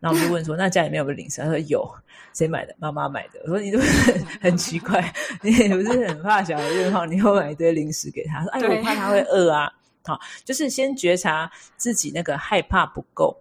[0.00, 1.88] 然后我就问说：“那家里面有没有零食？”他说：“有，
[2.34, 2.74] 谁买的？
[2.78, 9.70] 妈妈买的。”我说：“你是不是很，很奇怪，你不是很怕小孩变胖，你又买一堆零食给他？”说：“哎，我怕他会饿啊。”
[10.02, 13.36] 好，就是先觉察自己那个害怕不够。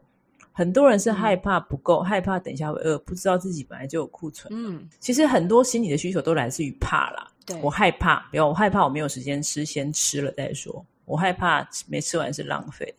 [0.51, 4.53] 很多人是害怕不够，嗯、害怕等一下会饿，不知道自己本来就有库存。
[4.53, 7.31] 嗯，其实很多心理的需求都来自于怕啦。
[7.45, 10.85] 对，我害怕，比如我害怕我没有时间吃，先吃了再说。
[11.05, 12.93] 我害怕没吃完是浪费，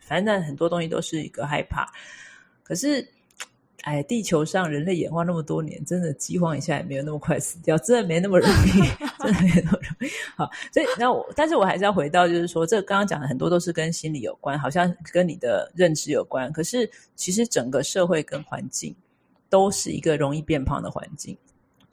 [0.00, 1.88] 反正很多东西都是一个害怕。
[2.64, 3.06] 可是，
[3.82, 8.80] 哎，地球上人类演化那么多年，真的饥荒一下也没有那么快死掉， 真的没那么容易，
[9.22, 10.10] 真的没那么容易。
[10.34, 16.50] 好，所以那我，但是我还是要回到，就是说，这刚刚讲的很多都是跟心理有关，好像跟你的认知有关。
[16.50, 18.96] 可是其实整个社会跟环境
[19.50, 21.36] 都是一个容易变胖的环境，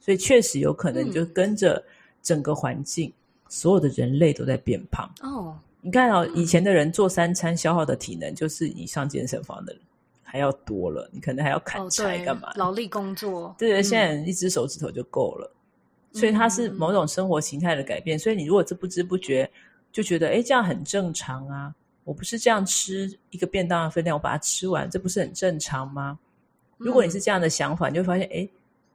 [0.00, 1.84] 所以确实有可能就跟着
[2.22, 3.14] 整个环境，嗯、
[3.50, 5.06] 所有的人类都在变胖。
[5.20, 9.82] 哦，你看哦，以前的人做三餐消耗的体能，就是你上健身房的人。
[10.32, 12.48] 还要多了，你可能还要砍柴干嘛？
[12.48, 15.54] 哦、劳力工作，对对，现在一只手指头就够了，
[16.14, 18.16] 嗯、所以它是某种生活形态的改变。
[18.16, 19.50] 嗯、所以你如果这不知不觉
[19.92, 21.74] 就觉得，哎，这样很正常啊！
[22.04, 26.18] 我不是这样吃一个便当的分量，我把它吃完，这不是很正常吗？
[26.78, 28.48] 如果你是这样的想法，你就会发现，哎，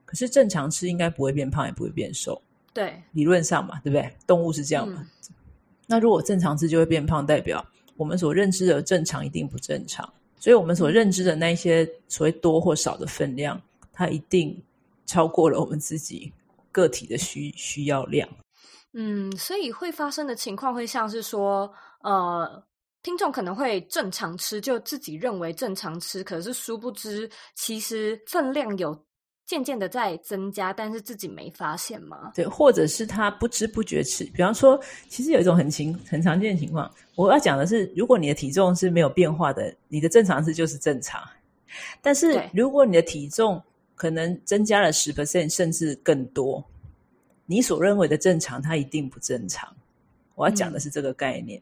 [0.06, 2.42] 可是正常吃应该不会变胖，也不会变瘦。
[2.74, 4.12] 对，理论上嘛，对不对？
[4.26, 5.02] 动物是这样嘛？
[5.02, 5.36] 嗯、
[5.86, 7.64] 那如果正常吃就会变胖，代表
[7.96, 10.12] 我们所认知的正常一定不正常。
[10.40, 14.56] 所以我们所认知的那些所谓多或少的分量，它一定
[15.06, 16.32] 超过了我们自己
[16.72, 18.28] 个体的需需要量。
[18.94, 21.72] 嗯，所以会发生的情况会像是说，
[22.02, 22.64] 呃，
[23.04, 28.98] 听众可能会正常吃，就自己认为正常吃，可是殊不知其实分量有。
[29.48, 32.34] 渐渐的在增加，但是自己没发现吗？
[32.36, 34.26] 对，或者是他不知不觉吃。
[34.26, 41.24] 比方说，其实有一种很情很常见的情况，我要讲的是，如果你的体重是没有变化的，你的正常值就是正常。
[42.02, 43.62] 但是如果你的体重
[43.96, 46.62] 可能增加了十 percent 甚至更多，
[47.46, 49.74] 你所认为的正常，它一定不正常。
[50.36, 51.62] 我要讲的是这个概念。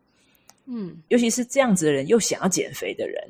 [0.65, 3.23] 嗯，尤其是这样子的人，又想要减肥的人。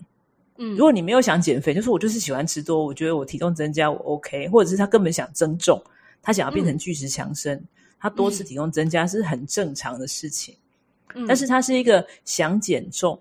[0.58, 5.82] 嗯，如果你没有想减肥，就是我就是喜欢吃多，我觉得我体重增加我 OK，或者是他根本想增重，
[6.22, 7.68] 他想要变成巨石强森，嗯、
[8.00, 10.56] 他多次体重增加是很正常的事情。
[11.14, 13.20] 嗯，但是他是一个想减重，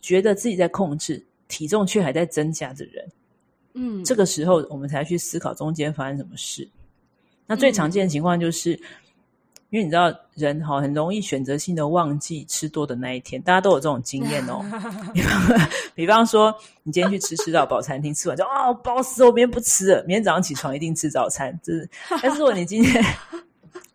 [0.00, 3.06] 觉得自己在控制体重却还在增加的人。
[3.74, 6.68] 嗯，这个时候我们才去思考中间发生什么事。
[7.46, 8.74] 那最常见的情况就是。
[8.74, 8.80] 嗯
[9.74, 14.64] 因为你知道人哈很容易选择性的忘记吃多的那一天，大家都有这种经验哦。
[15.12, 21.58] 比方，比方说，你今天去吃吃到饱餐厅，吃完就啊饱死，我明天不吃了，明天早上起床一定吃早餐。
[21.60, 21.90] 就是，
[22.22, 23.04] 但是如果你今天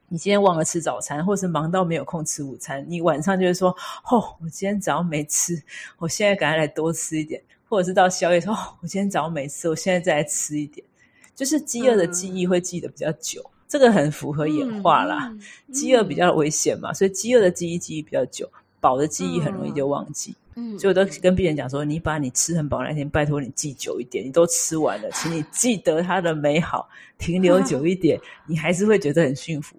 [0.10, 3.70] 你今天忘了吃早餐，或是忙到没有空吃午餐，你晚上就会说
[4.12, 5.58] 哦，我今天早上没吃，
[5.98, 10.86] 我现在赶快来多吃一点，或者是到宵夜说哦，我今天早上没吃，我现在再来吃一点，
[11.34, 13.42] 就是饥饿的记忆会记得比较久。
[13.46, 20.36] 嗯这个很符合演化啦，嗯嗯、饥饿比较危险嘛，所以饥饿的记忆记忆比较久，饱的记忆很容易就忘记。
[20.56, 29.78] 嗯，所以我都跟病人讲说，你把你吃很饱那天，拜托你记久一点，你都吃完了，请你记得它的美好，停留久一点，你还是会觉得很幸福。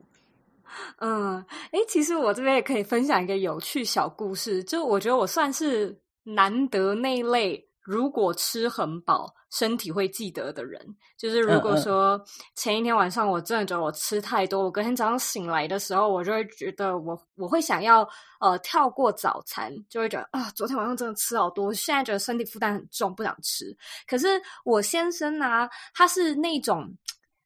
[1.00, 7.66] 嗯，诶，其实我这边也可以分享一个有趣小故事，就我觉得我算是难得那一类。
[7.82, 10.80] 如果吃很饱，身体会记得的人，
[11.16, 12.22] 就是如果说
[12.54, 18.08] 前一天晚上我真的觉得我吃太多，我隔天早上醒来的时候，我就会觉得我我会想要
[18.40, 23.76] 呃跳过早餐，就会觉得啊，昨天晚上真的吃好多，现在觉得身体负担很重，不想吃。
[24.06, 26.88] 可是我先生呢、啊，他是那种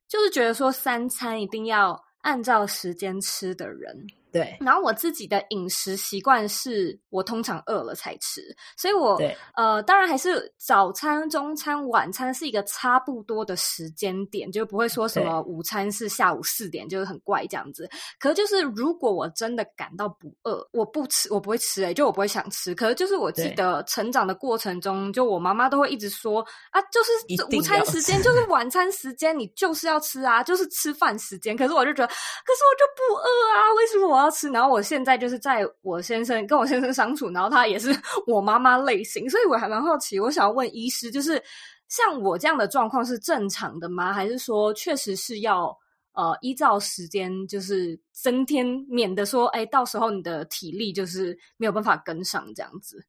[0.09, 4.07] 就是觉得说三餐一定要按照时间吃的人。
[4.35, 8.43] 对，然后我自己的饮食习惯是我通常饿了才吃，
[8.77, 9.17] 所以我
[9.55, 17.89] 呃，当然还是早餐、中餐、晚餐是一个差不多的时间点，就不会说什么午餐是下午四点，就是很怪这样子。
[18.19, 22.75] 可是就是如果我真的感到不饿，我不吃，我不会吃、欸，哎，就我不会想吃。
[22.75, 31.57] 可是就是我记得成长的过程中，就我妈妈都会一直说啊，就是午餐时间就是晚餐时间，你就是要吃啊，就是吃饭时间。
[31.57, 34.31] 可是我就觉得，可是我就不饿啊，为什么我要？
[34.31, 37.95] 吃，然后我现在就是在我先生跟我先生相处，然后他也是
[38.27, 41.41] 我妈妈类型，所以我还蛮好奇，我想要问医师，就是
[41.89, 44.13] 像我这样的状况是正常的吗？
[44.13, 45.77] 还是说确实是要
[46.15, 53.05] 呃依照时间就是增添，免得说哎到时候你的体力就是没有办法跟上这样子？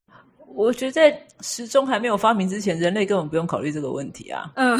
[0.54, 4.52] 我觉得在时钟还没有发明之前，人类根本不用考虑这个问题啊。
[4.54, 4.78] 嗯，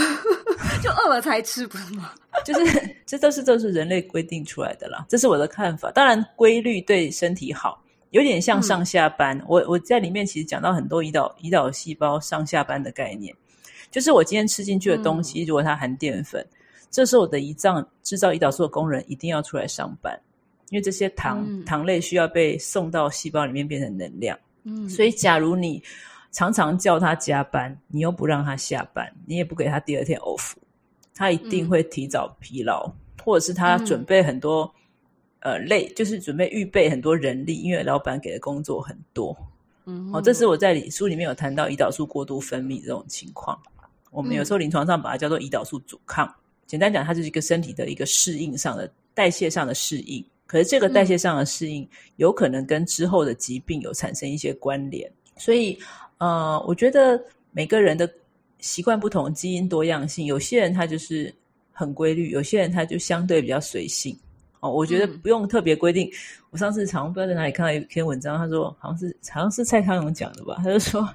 [0.82, 2.12] 就饿了才吃，不是吗？
[2.44, 5.90] 就是这都是都是人类规定出来的啦，这是我的看法。
[5.92, 9.36] 当然，规律对身体好，有点像上下班。
[9.38, 13.34] 嗯、我我在里面其实讲到很多胰岛胰岛细胞上下班的概念，
[13.90, 16.46] 就是我今天吃进去的东西，嗯、如果它含淀粉，
[16.90, 20.18] 这时候我的胰脏制造胰岛素的工人一定要出来上班，
[20.70, 24.38] 因为这些糖、嗯、糖类需要被送到细胞里面变成能量。
[24.64, 25.82] 嗯，所以假如你
[26.32, 30.52] 常常叫他加班，你又不让他下班，你也不给他第二天 off，
[31.16, 32.92] 他一定会提早疲劳，嗯、
[33.24, 34.70] 或者是他准备很多、
[35.40, 39.35] 嗯、呃累，就是准备预备很多人力，因为老板给的工作很多。
[39.87, 43.59] 嗯，哦，这是我在书里面有谈到胰岛素过度分泌这种情况。
[44.11, 46.26] 我们有时候临床上把它叫做胰岛素阻抗。
[46.26, 46.35] 嗯、
[46.66, 50.24] 简单讲，它就是一个身体的一个适应上的代谢上的适应。
[50.46, 55.11] 可是这个代谢上的适应，有可能跟之后的疾病有产生一些关联。
[55.37, 55.76] 所以，
[56.18, 58.09] 呃，我觉得每个人的
[58.58, 61.34] 习惯不同，基因多样性，有些人他就是
[61.72, 64.18] 很规律，有些人他就相对比较随性。
[64.60, 66.08] 哦，我觉得不用特别规定。
[66.08, 66.12] 嗯、
[66.50, 71.08] 我上次常不知道在哪里看到一篇文章，他说好像是好像是蔡康永讲的吧， 他就说。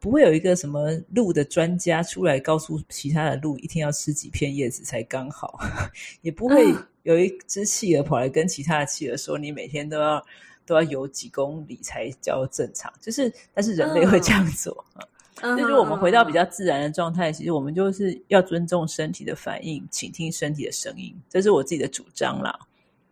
[0.00, 5.60] 不会有一个什么鹿的专家出来告诉其他的鹿一天要吃几片叶子才刚好，
[6.22, 10.20] 也不会有一只企鹅跑来跟其他的企鹅说你每天都要
[10.66, 12.92] 都要游几公里才叫正常。
[13.00, 15.06] 就是，但是人类会这样做啊。
[15.40, 22.58] 那就是我们回到比较自然的状态，其实我们就是要尊重身体的反应，倾听身体的声音，这是我自己的主张啦。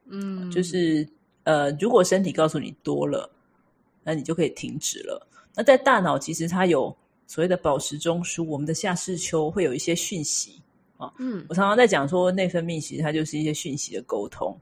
[0.06, 1.08] 嗯，就是
[1.44, 3.28] 呃，如果身体告诉你多了，
[4.04, 5.26] 那你就可以停止了。
[5.54, 6.94] 那在大脑，其实它有
[7.26, 10.60] 所谓的宝时中枢，我们的下视丘会有一些讯息
[10.98, 11.10] 啊。
[11.18, 14.56] 嗯，我常常在讲说，内分泌其实它就是一些讯息的沟通。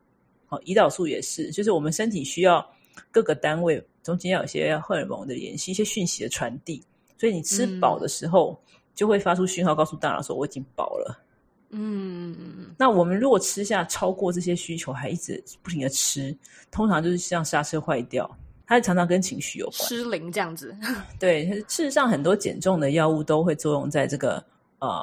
[0.47, 2.65] 好，胰岛素也是，就是我们身体需要
[3.11, 6.83] 各个单位中间要有一些荷尔蒙的联系，一些讯息的传递。
[7.19, 8.59] 所以你吃饱的时候，
[8.95, 11.25] 就会发出讯号，告诉大脑说我已经饱了。
[11.71, 16.35] 嗯嗯嗯，那我们如果吃下超过这些需求，还一直不停的吃，
[16.71, 18.31] 通常就是像刹车坏掉。
[18.67, 20.77] 它常常跟情绪有关，失灵这样子。
[21.19, 24.45] 对，事实上很多减重的药物都会作用在这个
[24.79, 25.03] 呃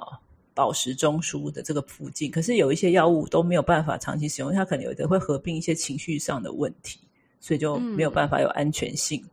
[0.54, 2.30] 饱食中枢的这个附近。
[2.30, 7.00] 可是有一些药物都没有办法长期使用，它可能有的会合并一些情绪上的问题，
[7.40, 9.20] 所以就没有办法有安全性。
[9.26, 9.30] 嗯、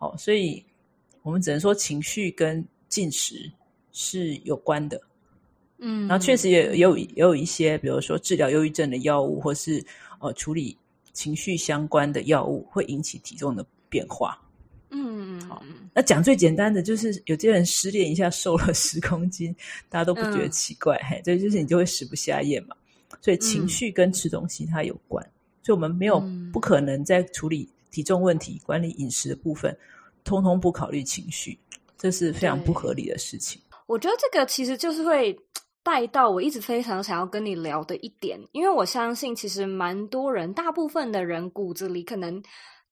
[0.00, 0.62] 哦，所以
[1.22, 3.50] 我们只能说情绪跟进食
[3.92, 5.00] 是有关的。
[5.78, 9.84] 嗯，然后确实也有也有，也有一些，比如说治疗忧郁症的药物，或是
[10.20, 10.76] 呃处理。
[11.14, 14.40] 情绪相关的药物会引起体重的变化。
[14.88, 15.62] 嗯，好。
[15.92, 19.54] 那讲最简单的就是，有些人失恋一下瘦了十公斤，
[19.90, 20.96] 大家都不觉得奇怪。
[20.96, 22.74] 嗯、嘿，这就是你就会食不下咽嘛。
[23.20, 25.22] 所以情绪跟吃东西它有关。
[25.22, 26.18] 嗯、所以我们没有
[26.50, 29.76] 不可能在处理体重问题、管理饮食的部分，
[30.24, 31.58] 通通不考虑情绪，
[31.96, 33.60] 这是非常不合理的事情。
[33.86, 35.38] 我觉得这个其实就是会。
[35.84, 42.40] 带到我一直非常想要跟你聊的一点，因为我相信其实蛮多人，大部分的人骨子里可能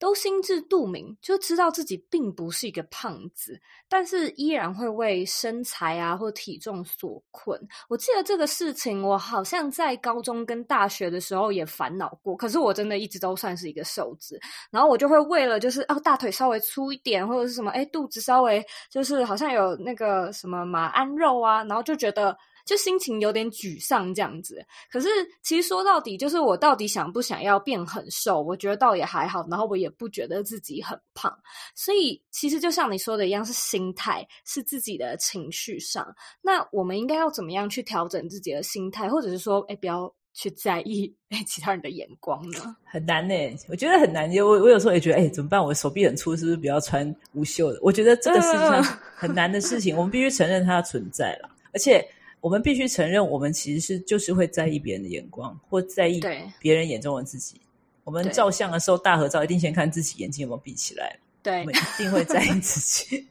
[0.00, 7.60] 都心知肚明，就知道自己并不是一个胖子，但是依然会为身材啊或体重所困。
[7.86, 22.34] 我记得这个事情，我好像在高中跟大学的时候也烦恼过，可是我真的一直都算是一个瘦子，然后我就会为了就是哦大腿稍微粗一点，或者是什么哎肚子稍微就是好像有那个什么马鞍肉啊，然后就觉得。
[22.70, 25.08] 就心情有点沮丧这样子，可是
[25.42, 28.40] 其实说到底，就是我到底想不想要变很瘦？
[28.40, 31.36] 我觉得倒也还好，然后我也不觉得自己很胖，
[31.74, 36.14] 所以其实就像你说的一样，是心态，是自己的情绪上。
[36.40, 42.76] 那我们应该要怎么样去调整自己的心态，或者是说，哎，不要去在意哎其他人的眼光呢？
[42.86, 43.34] 很难呢，
[43.68, 44.30] 我觉得很难。
[44.36, 45.60] 我我有时候也觉得，哎，怎么办？
[45.60, 47.80] 我手臂很粗，是不是不要穿无袖的？
[47.82, 48.80] 我觉得这个是一件
[49.16, 52.08] 很难的事情，我们必须承认它的存在了，而且。
[52.40, 56.20] 我们必须承认，我们其实是就是会在意别人的眼光，或在意
[56.58, 57.60] 别人眼中的自己。
[58.04, 61.18] 我们照相的时候，大合照一定先看自己眼睛有没有闭起来。
[61.42, 63.26] 对，我们一定会在意自己。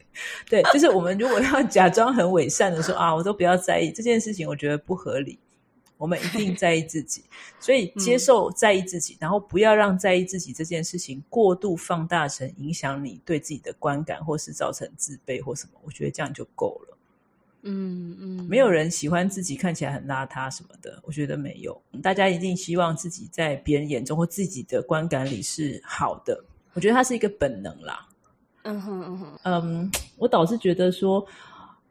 [0.50, 5.38] 对，就是我们如果要假装很伪善的说啊，我都不要在意这件事情，我觉得不合理。
[5.98, 7.26] 我们一定在意自己，
[7.60, 15.74] 所以接受在意自己，嗯、然后不要让在意自己这件事情过度放大成影响你对自己的观感，或是造成自卑或什么。
[15.84, 16.98] 我觉得这样就够了。
[17.62, 21.80] 嗯嗯，没有人喜欢自己看起来很邋遢什么的，我觉得没有。
[22.02, 26.42] 大家一定希望自己在别人眼中或自己的观感里是好的，
[26.74, 28.08] 我觉得它是一个本能啦。
[28.64, 31.26] 嗯哼嗯哼，嗯，我倒是觉得说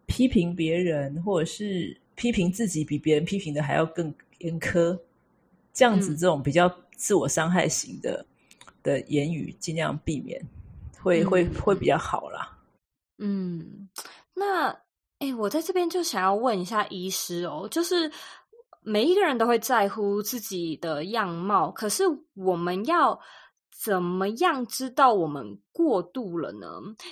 [0.07, 4.99] 批评别人或者是批评自己比别人批评的还要更严苛，
[5.75, 8.25] 这样子这种比较自我伤害型的
[8.83, 10.43] 的言语尽量避免，
[10.99, 12.57] 会会会比较好啦。
[13.19, 13.87] 嗯，
[14.35, 14.75] 那。
[15.19, 18.11] 哎，我在这边就想要问一下医师哦，就是
[18.83, 22.05] 每一个人都会在乎自己的样貌，可是
[22.35, 23.19] 我们要
[23.71, 26.66] 怎么样知道我们过度了呢？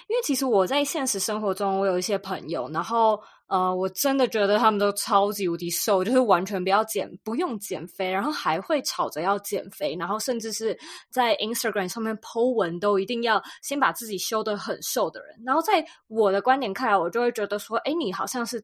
[0.09, 3.21] 因为其实我在现实生活中，我有一些朋友，然后。
[3.49, 10.77] 呃，我真的觉得他们都超级无敌瘦，就是完全不要减，不用减肥，然后还会吵着要减肥，然后甚至是
[11.11, 15.41] 在 Instagram 上面 po 文都一定要先把自己修得很瘦的人。
[15.45, 18.61] 然后在我的观点看来，我就会觉得说，哎，你好像是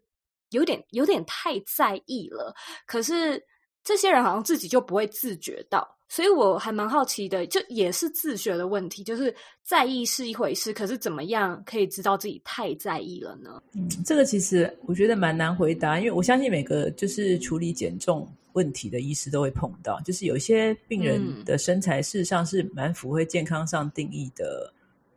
[0.51, 2.53] 有点有点太在意了。
[2.85, 3.41] 可是
[3.85, 5.97] 这些人好像自己就不会自觉到。
[6.13, 13.63] 所以我还蛮好奇的，就也是自学的问题，就是在意是一回事，可是怎么样可以知道自己太在意了呢？
[13.73, 24.71] 嗯，这个其实我觉得蛮难回答，因为我相信每个就是处理减重问题的医师都会碰到，就是有些病人的身材事实上是蛮符合健康上定义的，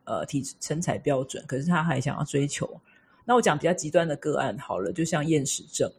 [0.06, 2.66] 呃，体身材标准，可是他还想要追求。
[3.26, 5.92] 那我讲比较极端的个案好了，就像厌食症，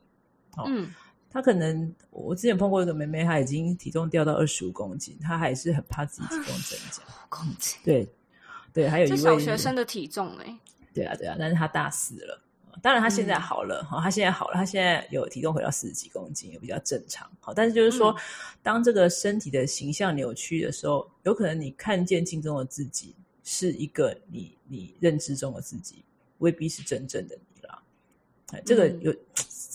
[0.57, 0.89] 哦、嗯。
[1.37, 7.03] 他可能，我之前碰过一个妹妹，她已经体重掉到二十五公斤，她还是很怕自己体重增加。
[7.29, 8.09] 公斤，对，
[8.73, 10.59] 对，还有一位小学生的体重哎，
[10.95, 12.41] 对啊，对啊，但是她大四了，
[12.81, 18.19] 当然她现在好了，哈、嗯，她现在好了，她现在有体重回到四十几公斤，也比较正常，好，但是就是说，嗯、
[18.63, 23.15] 当这个身体的形象扭曲的时候，有可能你看见镜中的自己
[23.45, 26.03] 是一个你你认知中的自己，
[26.39, 27.83] 未必是真正的你啦，
[28.53, 29.13] 哎，这个有。
[29.13, 29.19] 嗯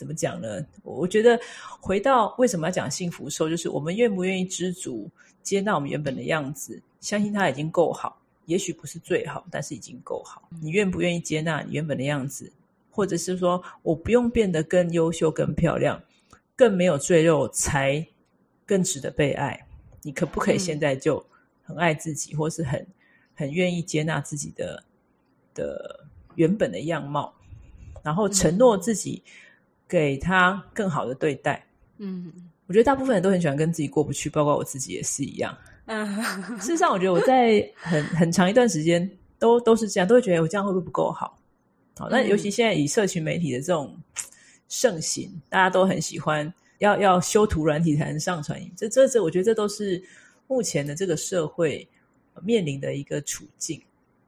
[0.02, 0.66] 怎么讲呢？
[0.82, 1.39] 我觉得
[1.80, 5.08] 回到为什么要讲幸福瘦，就是我们愿不愿意知足，
[5.43, 10.49] 接纳我们原本的样子，相信它已经够好，也许不是最好，但是已经够好。
[10.60, 12.52] 你愿不愿意接纳你原本的样子，
[12.89, 16.02] 或者是说我不用变得更优秀、更漂亮、
[16.56, 18.04] 更没有赘肉，才
[18.66, 19.68] 更值得被爱？
[20.02, 21.24] 你可不可以现在就
[21.64, 22.88] 很爱自己，或是很
[23.36, 24.84] 很愿意接纳自己的
[25.54, 27.32] 的原本的样貌，
[28.02, 29.22] 然后承诺自己。
[29.92, 31.62] 给他更好的对待，
[31.98, 32.32] 嗯，
[32.68, 35.54] 我觉得大部分人都很喜欢跟自己过不去，包括我自己也是一样。
[35.88, 36.08] 嗯，
[36.62, 41.38] 事实上，我觉得我在很 很长一段时间都都是这样，都会觉得我这样会不会不够好？
[41.98, 43.94] 好，那尤其现在以社群媒体的这种
[44.70, 50.02] 盛行，大家都很喜欢要要修图软体才能上传，这这这，我觉得这都是
[50.48, 51.86] 目前的这个社会
[52.42, 53.82] 面临的一个处境。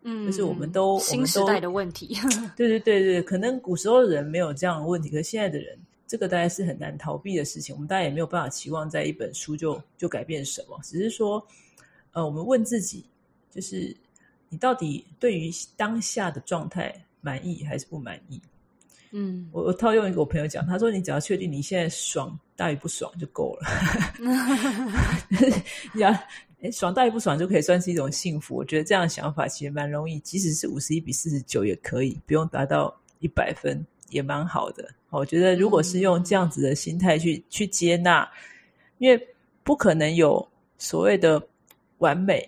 [0.04, 2.18] 嗯，就是我们都新时代的问题。
[2.56, 7.74] 对对对对，可能古时候的人没有这样的问题，可是现在的人，这个大概是很难逃避的事情。
[7.74, 11.46] 我们大家也没有办法期望在一本书就就改变什么，只是说，
[12.12, 13.06] 呃，我们问自己，
[13.50, 13.96] 就是
[14.50, 18.42] 你到底对于当下的状态满意还是不满意？
[19.12, 23.68] 嗯，我我套用一个我朋友讲，他说，你只要确定你现在爽大于不爽就够了。
[25.94, 26.12] 你要。
[26.64, 28.56] 诶，爽大于不爽就可以算是一种幸福。
[28.56, 34.90] 我觉得这样的想法其实蛮容易，即使是五十一比四十九也可以，不用达到一百分也蛮好的。
[35.10, 38.26] 我觉得如果是用这样子的心态去、嗯、去接纳，
[38.98, 39.28] 因为
[39.62, 40.48] 不可能有
[40.78, 41.46] 所谓的
[41.98, 42.48] 完美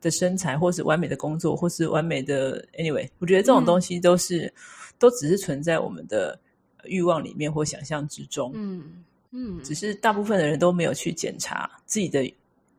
[0.00, 4.52] 的身材，或是完美的工作，或是完美的 anyway，我觉得这种东西都是、嗯、
[4.98, 6.40] 都只是存在我们的
[6.84, 8.50] 欲望里面或想象之中。
[8.54, 12.26] 嗯嗯，只是大部分的人都没有去检查自己的。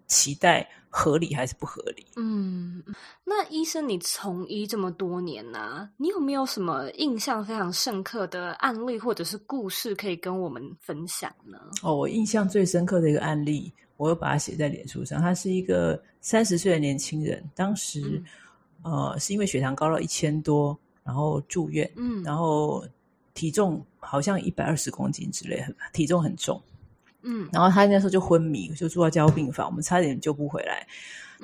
[0.08, 2.06] 期待合理还是不合理？
[2.16, 2.82] 嗯，
[3.24, 11.60] 那医生，你从医这么多年呢、啊，你有没有什么印象非常深刻的案例或者是故事可以跟我们分享呢？
[11.84, 15.22] 哦，我印象最深刻的一个案例，我又把它写在脸书上。
[15.22, 18.24] 他是一个三十岁的年轻人，当时、
[18.84, 22.84] 嗯、呃是因为血糖高到一千多，然后住院，嗯，然后
[23.34, 26.60] 体重好像一百二十公斤之类，很体重很重。
[27.30, 30.88] 嗯，然后他那时候就昏迷，就住到加护病房，我们差点救不回来，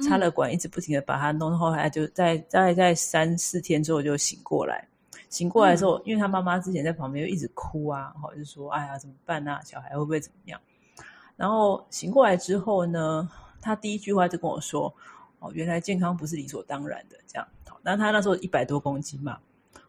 [0.07, 4.87] 插了管，一直不停的把他弄，后来就在大概在三四天之后就醒过来。
[5.29, 9.59] 醒过来之后，嗯、因为他妈妈之前在旁边又一直哭啊，或者就说：“哎呀，怎么办啊？
[9.65, 10.61] 小孩会不会怎么样？”
[11.35, 13.27] 然后醒过来之后呢，
[13.59, 14.93] 他第一句话就跟我说
[15.39, 17.47] ：“哦，原来健康不是理所当然的。”这样，
[17.81, 19.37] 那他那时候一百多公斤嘛。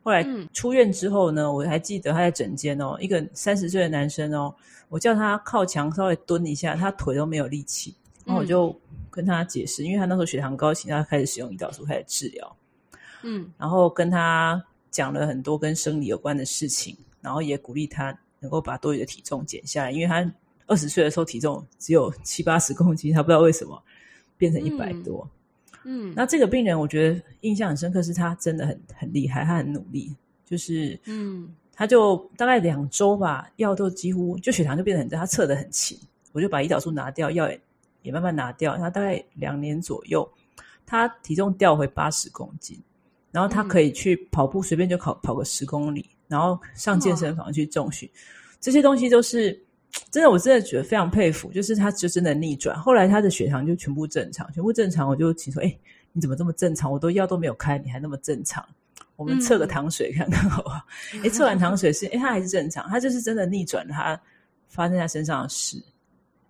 [0.05, 4.55] 后来出院之后呢，我还记得他在诊间哦，一个三十岁的男生哦，
[4.88, 7.92] 我叫他靠墙稍微蹲一下，他腿都没有力气。
[8.24, 8.74] 然后我就
[9.11, 12.57] 跟他解释，因为他那时候血糖高，请他开始使用胰岛素开始治疗。
[13.22, 20.30] 嗯，然后跟他讲了很多跟生理有关的事情，然后也鼓励他能够把多余的体重减下来，因为他
[20.66, 23.82] 二十岁的时候体重只有七八十公斤，他不知道为什么
[24.36, 25.26] 变成一百多。
[25.26, 25.30] 嗯，
[26.16, 30.14] 那这个病人我觉得印象很深刻，是他真的很很厉害，他很努力，
[30.45, 35.99] 就是嗯，他就大概两周吧，药都几乎就血糖就变得很低，他测得很勤，
[36.32, 37.61] 我就把胰岛素拿掉，药也
[38.03, 40.28] 也慢慢拿掉，他大概两年左右，
[40.87, 42.78] 他体重掉回八十公斤，
[43.30, 48.11] 然后他可以去跑步，随便就跑跑个十公里，然后上健身房去重训，
[48.61, 49.63] 这些东西都是。
[50.11, 52.78] 真的，我真的觉得非常佩服，就是他就真的逆转。
[52.78, 55.76] 后来他的血糖就全部正常，全部正常，我就请说：“哎，
[56.12, 56.90] 你怎么这么正常？
[56.90, 58.64] 我都药都没有开，你还那么正常？
[59.16, 60.80] 我们测个糖水看看好不好？”
[61.14, 64.20] 哎、嗯，测完糖水是，哎，他还是正常，他就是真的逆转了他
[64.68, 65.82] 发生在身上的事。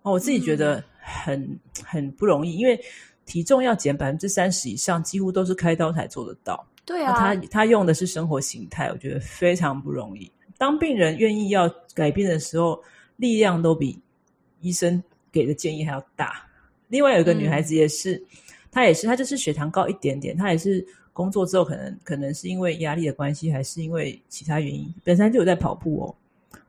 [0.03, 2.79] 哦，我自己觉得很、嗯、很不容易，因为
[3.25, 6.63] 体重要减百分之三十以上，几乎都是开刀才做得到。
[6.85, 10.31] 对啊，他他用的是生活形态，我觉得非常不容易。
[10.57, 12.81] 当病人愿意要改变的时候。
[13.17, 13.99] 力量都比
[14.61, 15.01] 医生
[15.31, 16.47] 给的建议还要大，
[16.87, 18.25] 另外有一个女孩子也是，嗯、
[18.71, 26.15] 她也是，她就是血糖高一点点，她也是工作之后可能可能是因为压力的关系，还是因为其他原因，本身就有在跑步哦。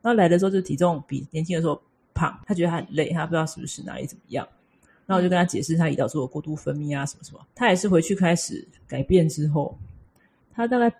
[0.01, 1.81] 然后来的时候就体重比年轻的时候
[2.13, 4.47] 胖，她觉得她很累，她不知道是不是哪里怎么样。
[5.05, 7.45] 然后我就跟她解释，她胰岛素的过度分泌啊，什么什么。
[7.55, 9.77] 她也是回去开始改变之后，
[10.53, 10.93] 她大概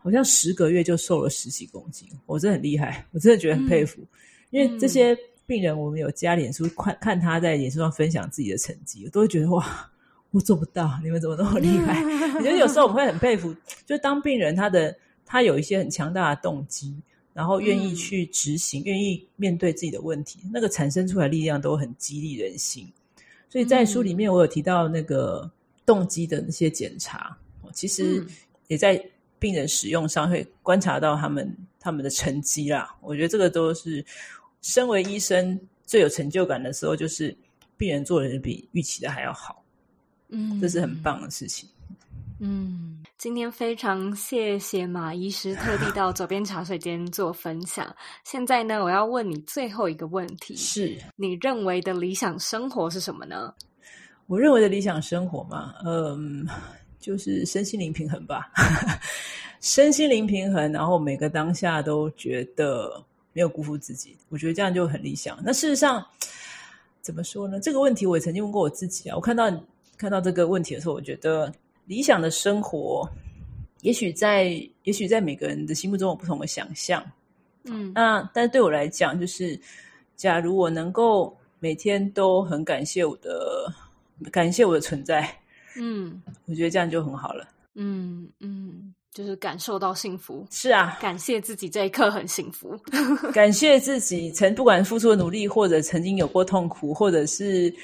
[0.00, 4.08] 好像十个月就瘦了十几公斤，我真的很厉害，我真的觉得很佩服，嗯、
[4.56, 5.14] 因为这些。
[5.48, 9.88] 病人，我们有加脸书看看他在脸书上分享自己的成绩，我都会觉得哇，
[10.32, 12.02] 我做不到，你们怎么那么厉害？
[12.34, 13.54] 我觉得有时候我们会很佩服，
[13.86, 14.92] 就当病人他的
[15.24, 16.92] 他有一些很强大的动机，
[17.32, 22.92] 然后愿意去执行，愿意面对自己的问题，那个产生出来力量都很激励人心。
[23.48, 25.48] 所以在书里面我有提到那个
[25.84, 27.38] 动机的那些检查，
[27.72, 28.26] 其实
[28.66, 29.00] 也在
[29.38, 32.96] 病人使用上会观察到他们他们的成绩啦。
[33.00, 34.04] 我觉得这个都是。
[34.62, 37.36] 身为医生，最有成就感的时候，就是
[37.76, 39.62] 病人做的比预期的还要好。
[40.28, 41.68] 嗯，这是很棒的事情。
[42.40, 47.94] 嗯，今天非常谢谢马医师特地到左边茶水间做分享。
[48.24, 53.54] 现在呢，我要问你最后一个问题：是你认为的理想生活是什么呢？
[54.26, 56.44] 我认为的理想生活嘛，嗯，
[56.98, 58.50] 就是身心灵平衡吧。
[59.62, 63.02] 身心灵平衡，然后每个当下都觉得。
[63.36, 65.38] 没有辜负自己，我觉得这样就很理想。
[65.44, 66.02] 那事实上，
[67.02, 67.60] 怎么说呢？
[67.60, 69.14] 这个问题我也曾经问过我自己啊。
[69.14, 69.50] 我看到
[69.98, 71.52] 看到这个问题的时候，我觉得
[71.84, 73.06] 理想的生活，
[73.82, 74.44] 也许在
[74.84, 77.04] 也许在每个人的心目中有不同的想象。
[77.64, 79.60] 嗯，那但是对我来讲，就是
[80.16, 83.70] 假如我能够每天都很感谢我的
[84.32, 85.30] 感谢我的存在，
[85.76, 87.46] 嗯，我觉得这样就很好了。
[87.74, 88.94] 嗯嗯。
[89.16, 92.78] 就是感受到幸福，是啊，感谢自己这一刻很幸福，
[93.32, 97.74] 感谢自己曾不管付出的努力，或者曾经有过痛苦，或者是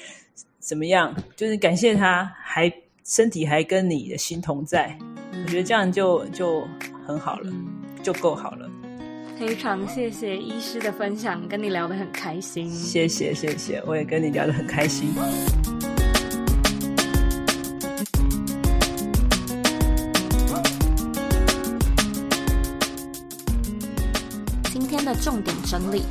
[0.59, 2.71] 怎么样，就是感谢他还
[3.03, 4.95] 身体还跟你的心同在，
[5.31, 6.67] 我觉得这样就就
[7.07, 7.65] 很好了，嗯、
[8.03, 8.69] 就够好了。
[9.39, 12.69] 非常谢谢医师的分享，跟你聊得很开心。
[12.69, 15.11] 谢谢谢谢，我也跟你聊得很开心。
[25.23, 26.03] 重点整理：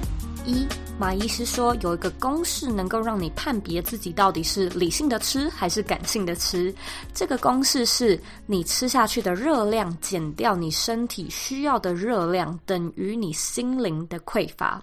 [0.46, 0.66] 一，
[0.98, 6.72] 马医师说有一个公式能够让你判别自己到底是理性的吃还是感性的吃。
[7.12, 14.80] 这个公式是你吃下去的热量减掉你身体需要的热量等于你心灵的匮乏。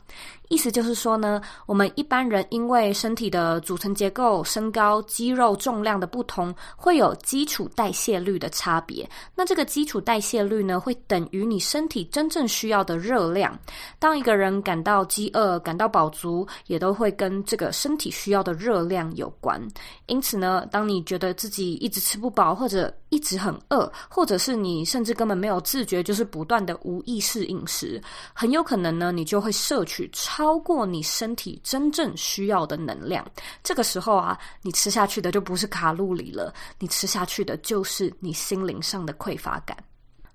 [0.50, 9.08] 意思就是说呢，我们一般人因为身体的组成结构、身高、肌肉重量的不同，会有基础代谢率的差别。
[9.36, 13.58] 那这个基础代谢率呢，会等于你身体真正需要的热量。
[14.00, 19.62] 当一个人感到饥饿、感到饱饱足，也都会跟这个身体需要的热量有关。
[20.06, 28.02] 因此呢，当你觉得自己一直吃不饱，或者一直很饿，或者是你甚至根本没有自觉，就是不断的无意识饮食，
[28.34, 30.10] 很有可能呢，你就会摄取。
[30.14, 33.30] 超过你身体真正需要的能量，
[33.62, 39.76] 这个时候啊，你吃下去的就不是卡路里了，你吃下去的就是你心灵上的匮乏感。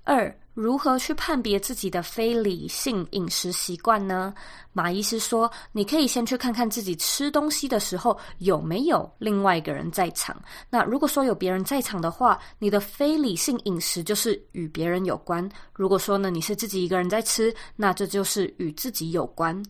[0.03, 4.33] 二，如何去判别自己的非理性饮食习惯呢？
[4.73, 10.37] 马医师说，你可以先去看看自己吃东西的时候有没有另外一个人在场。
[10.69, 19.63] 那如果说有别人在场的话，你的非理性饮食就是与别人有关；如果说呢，你是自己一个人在吃，那这就是与自己有关。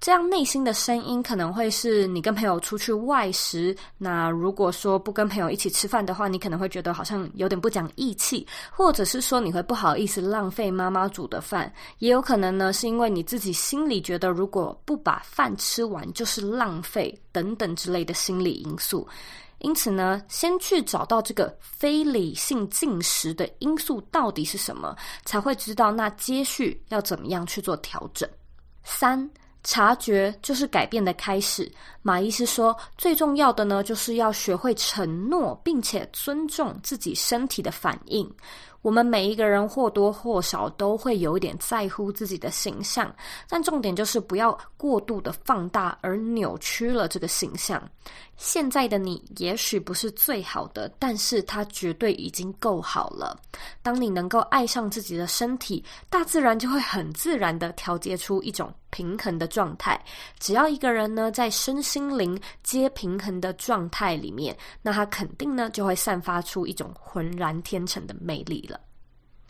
[0.00, 19.06] 这样内心的声音可能会是你跟朋友出去外食，那如果说不跟朋友一起吃饭的话，你可能会觉得好像有点不讲义气，或者是说你会不好意思浪费妈妈煮的饭，也有可能呢是因为你自己心里觉得如果不把饭吃完就是浪费等等之类的心理因素。
[19.58, 28.28] 因此呢，先去找到这个非理性进食的因素到底是什么，才会知道那接续要怎么样去做调整。
[28.84, 29.28] 三。
[29.64, 31.70] 察觉就是改变的开始。
[32.00, 38.26] 马医师说，最重要的呢，就是要学会承诺，并且尊重自己身体的反应。
[38.82, 43.14] 我们每一个人或多或少都会有一点在乎自己的形象，
[43.48, 47.82] 但重点就是不要过度的放大而扭曲了这个形象。
[48.38, 53.36] 现在的你也许不是最好的，但是它绝对已经够好了。
[53.82, 60.00] 当你能够爱上自己的身体，大自然就会很自然的调节出一种平衡的状态。
[60.38, 68.80] 只要一个人呢，在身心灵皆平衡的状态里面，那他肯定呢就会散发出一种浑然天成的魅力了。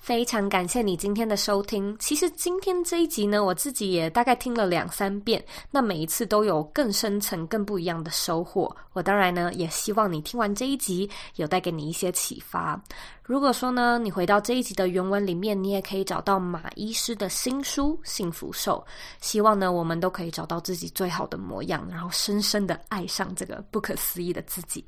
[0.09, 1.95] 非常感谢你今天的收听。
[1.99, 8.75] 其实今天这一集呢，我自己也大概听了两三遍，那每一次都有更深层、更不一样的收获。
[8.95, 12.83] 我当然呢，也希望你听完这一集，有带给你一些启发。
[13.23, 18.83] 如果说呢，你回到这一集的原文里面，你也可以找到马医师的新书《幸福瘦》。
[19.21, 24.83] 希望呢，我们都可以找到自己最好的模样，然后深深的爱上这个不可思议的自己。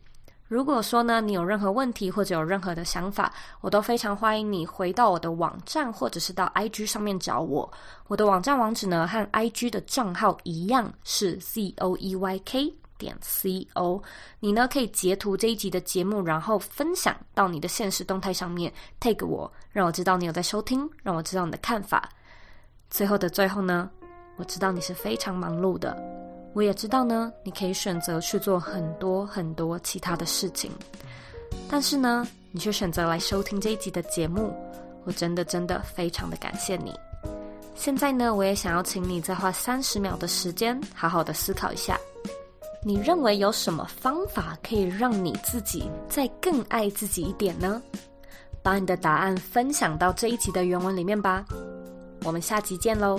[0.51, 7.72] 如果说呢，你有任何问题或者有任何的想法，我都非常欢迎你回到我的网站，或者是到 IG 上面找我。
[8.09, 14.03] 我的网站网址呢，和 IG 的账号一样是 Z O E Y K 点 C O。
[14.40, 22.09] 你呢，可以截图这一集的节目，然后分享到你的现实动态上面，tag 我，让我知道你有在收听，让我知道你的看法。
[22.90, 23.88] 最后的最后呢，
[24.34, 26.19] 我知道你是非常忙碌的。
[26.53, 30.70] 我也知道呢，你可以选择去做很多很多其他的事情，
[31.68, 34.53] 但是呢，你却选择来收听这一集的节目，
[35.05, 36.92] 我真的真的非常的感谢你。
[37.76, 41.98] 现在呢，我也想要请你再花三十秒的时间，好好的思考一下，
[42.84, 47.80] 你认为有什么方法可以让你自己再更爱自己一点呢？
[48.62, 51.44] 把你的答案分享到这一集的原文里面吧。
[52.24, 53.18] 我们下集见喽。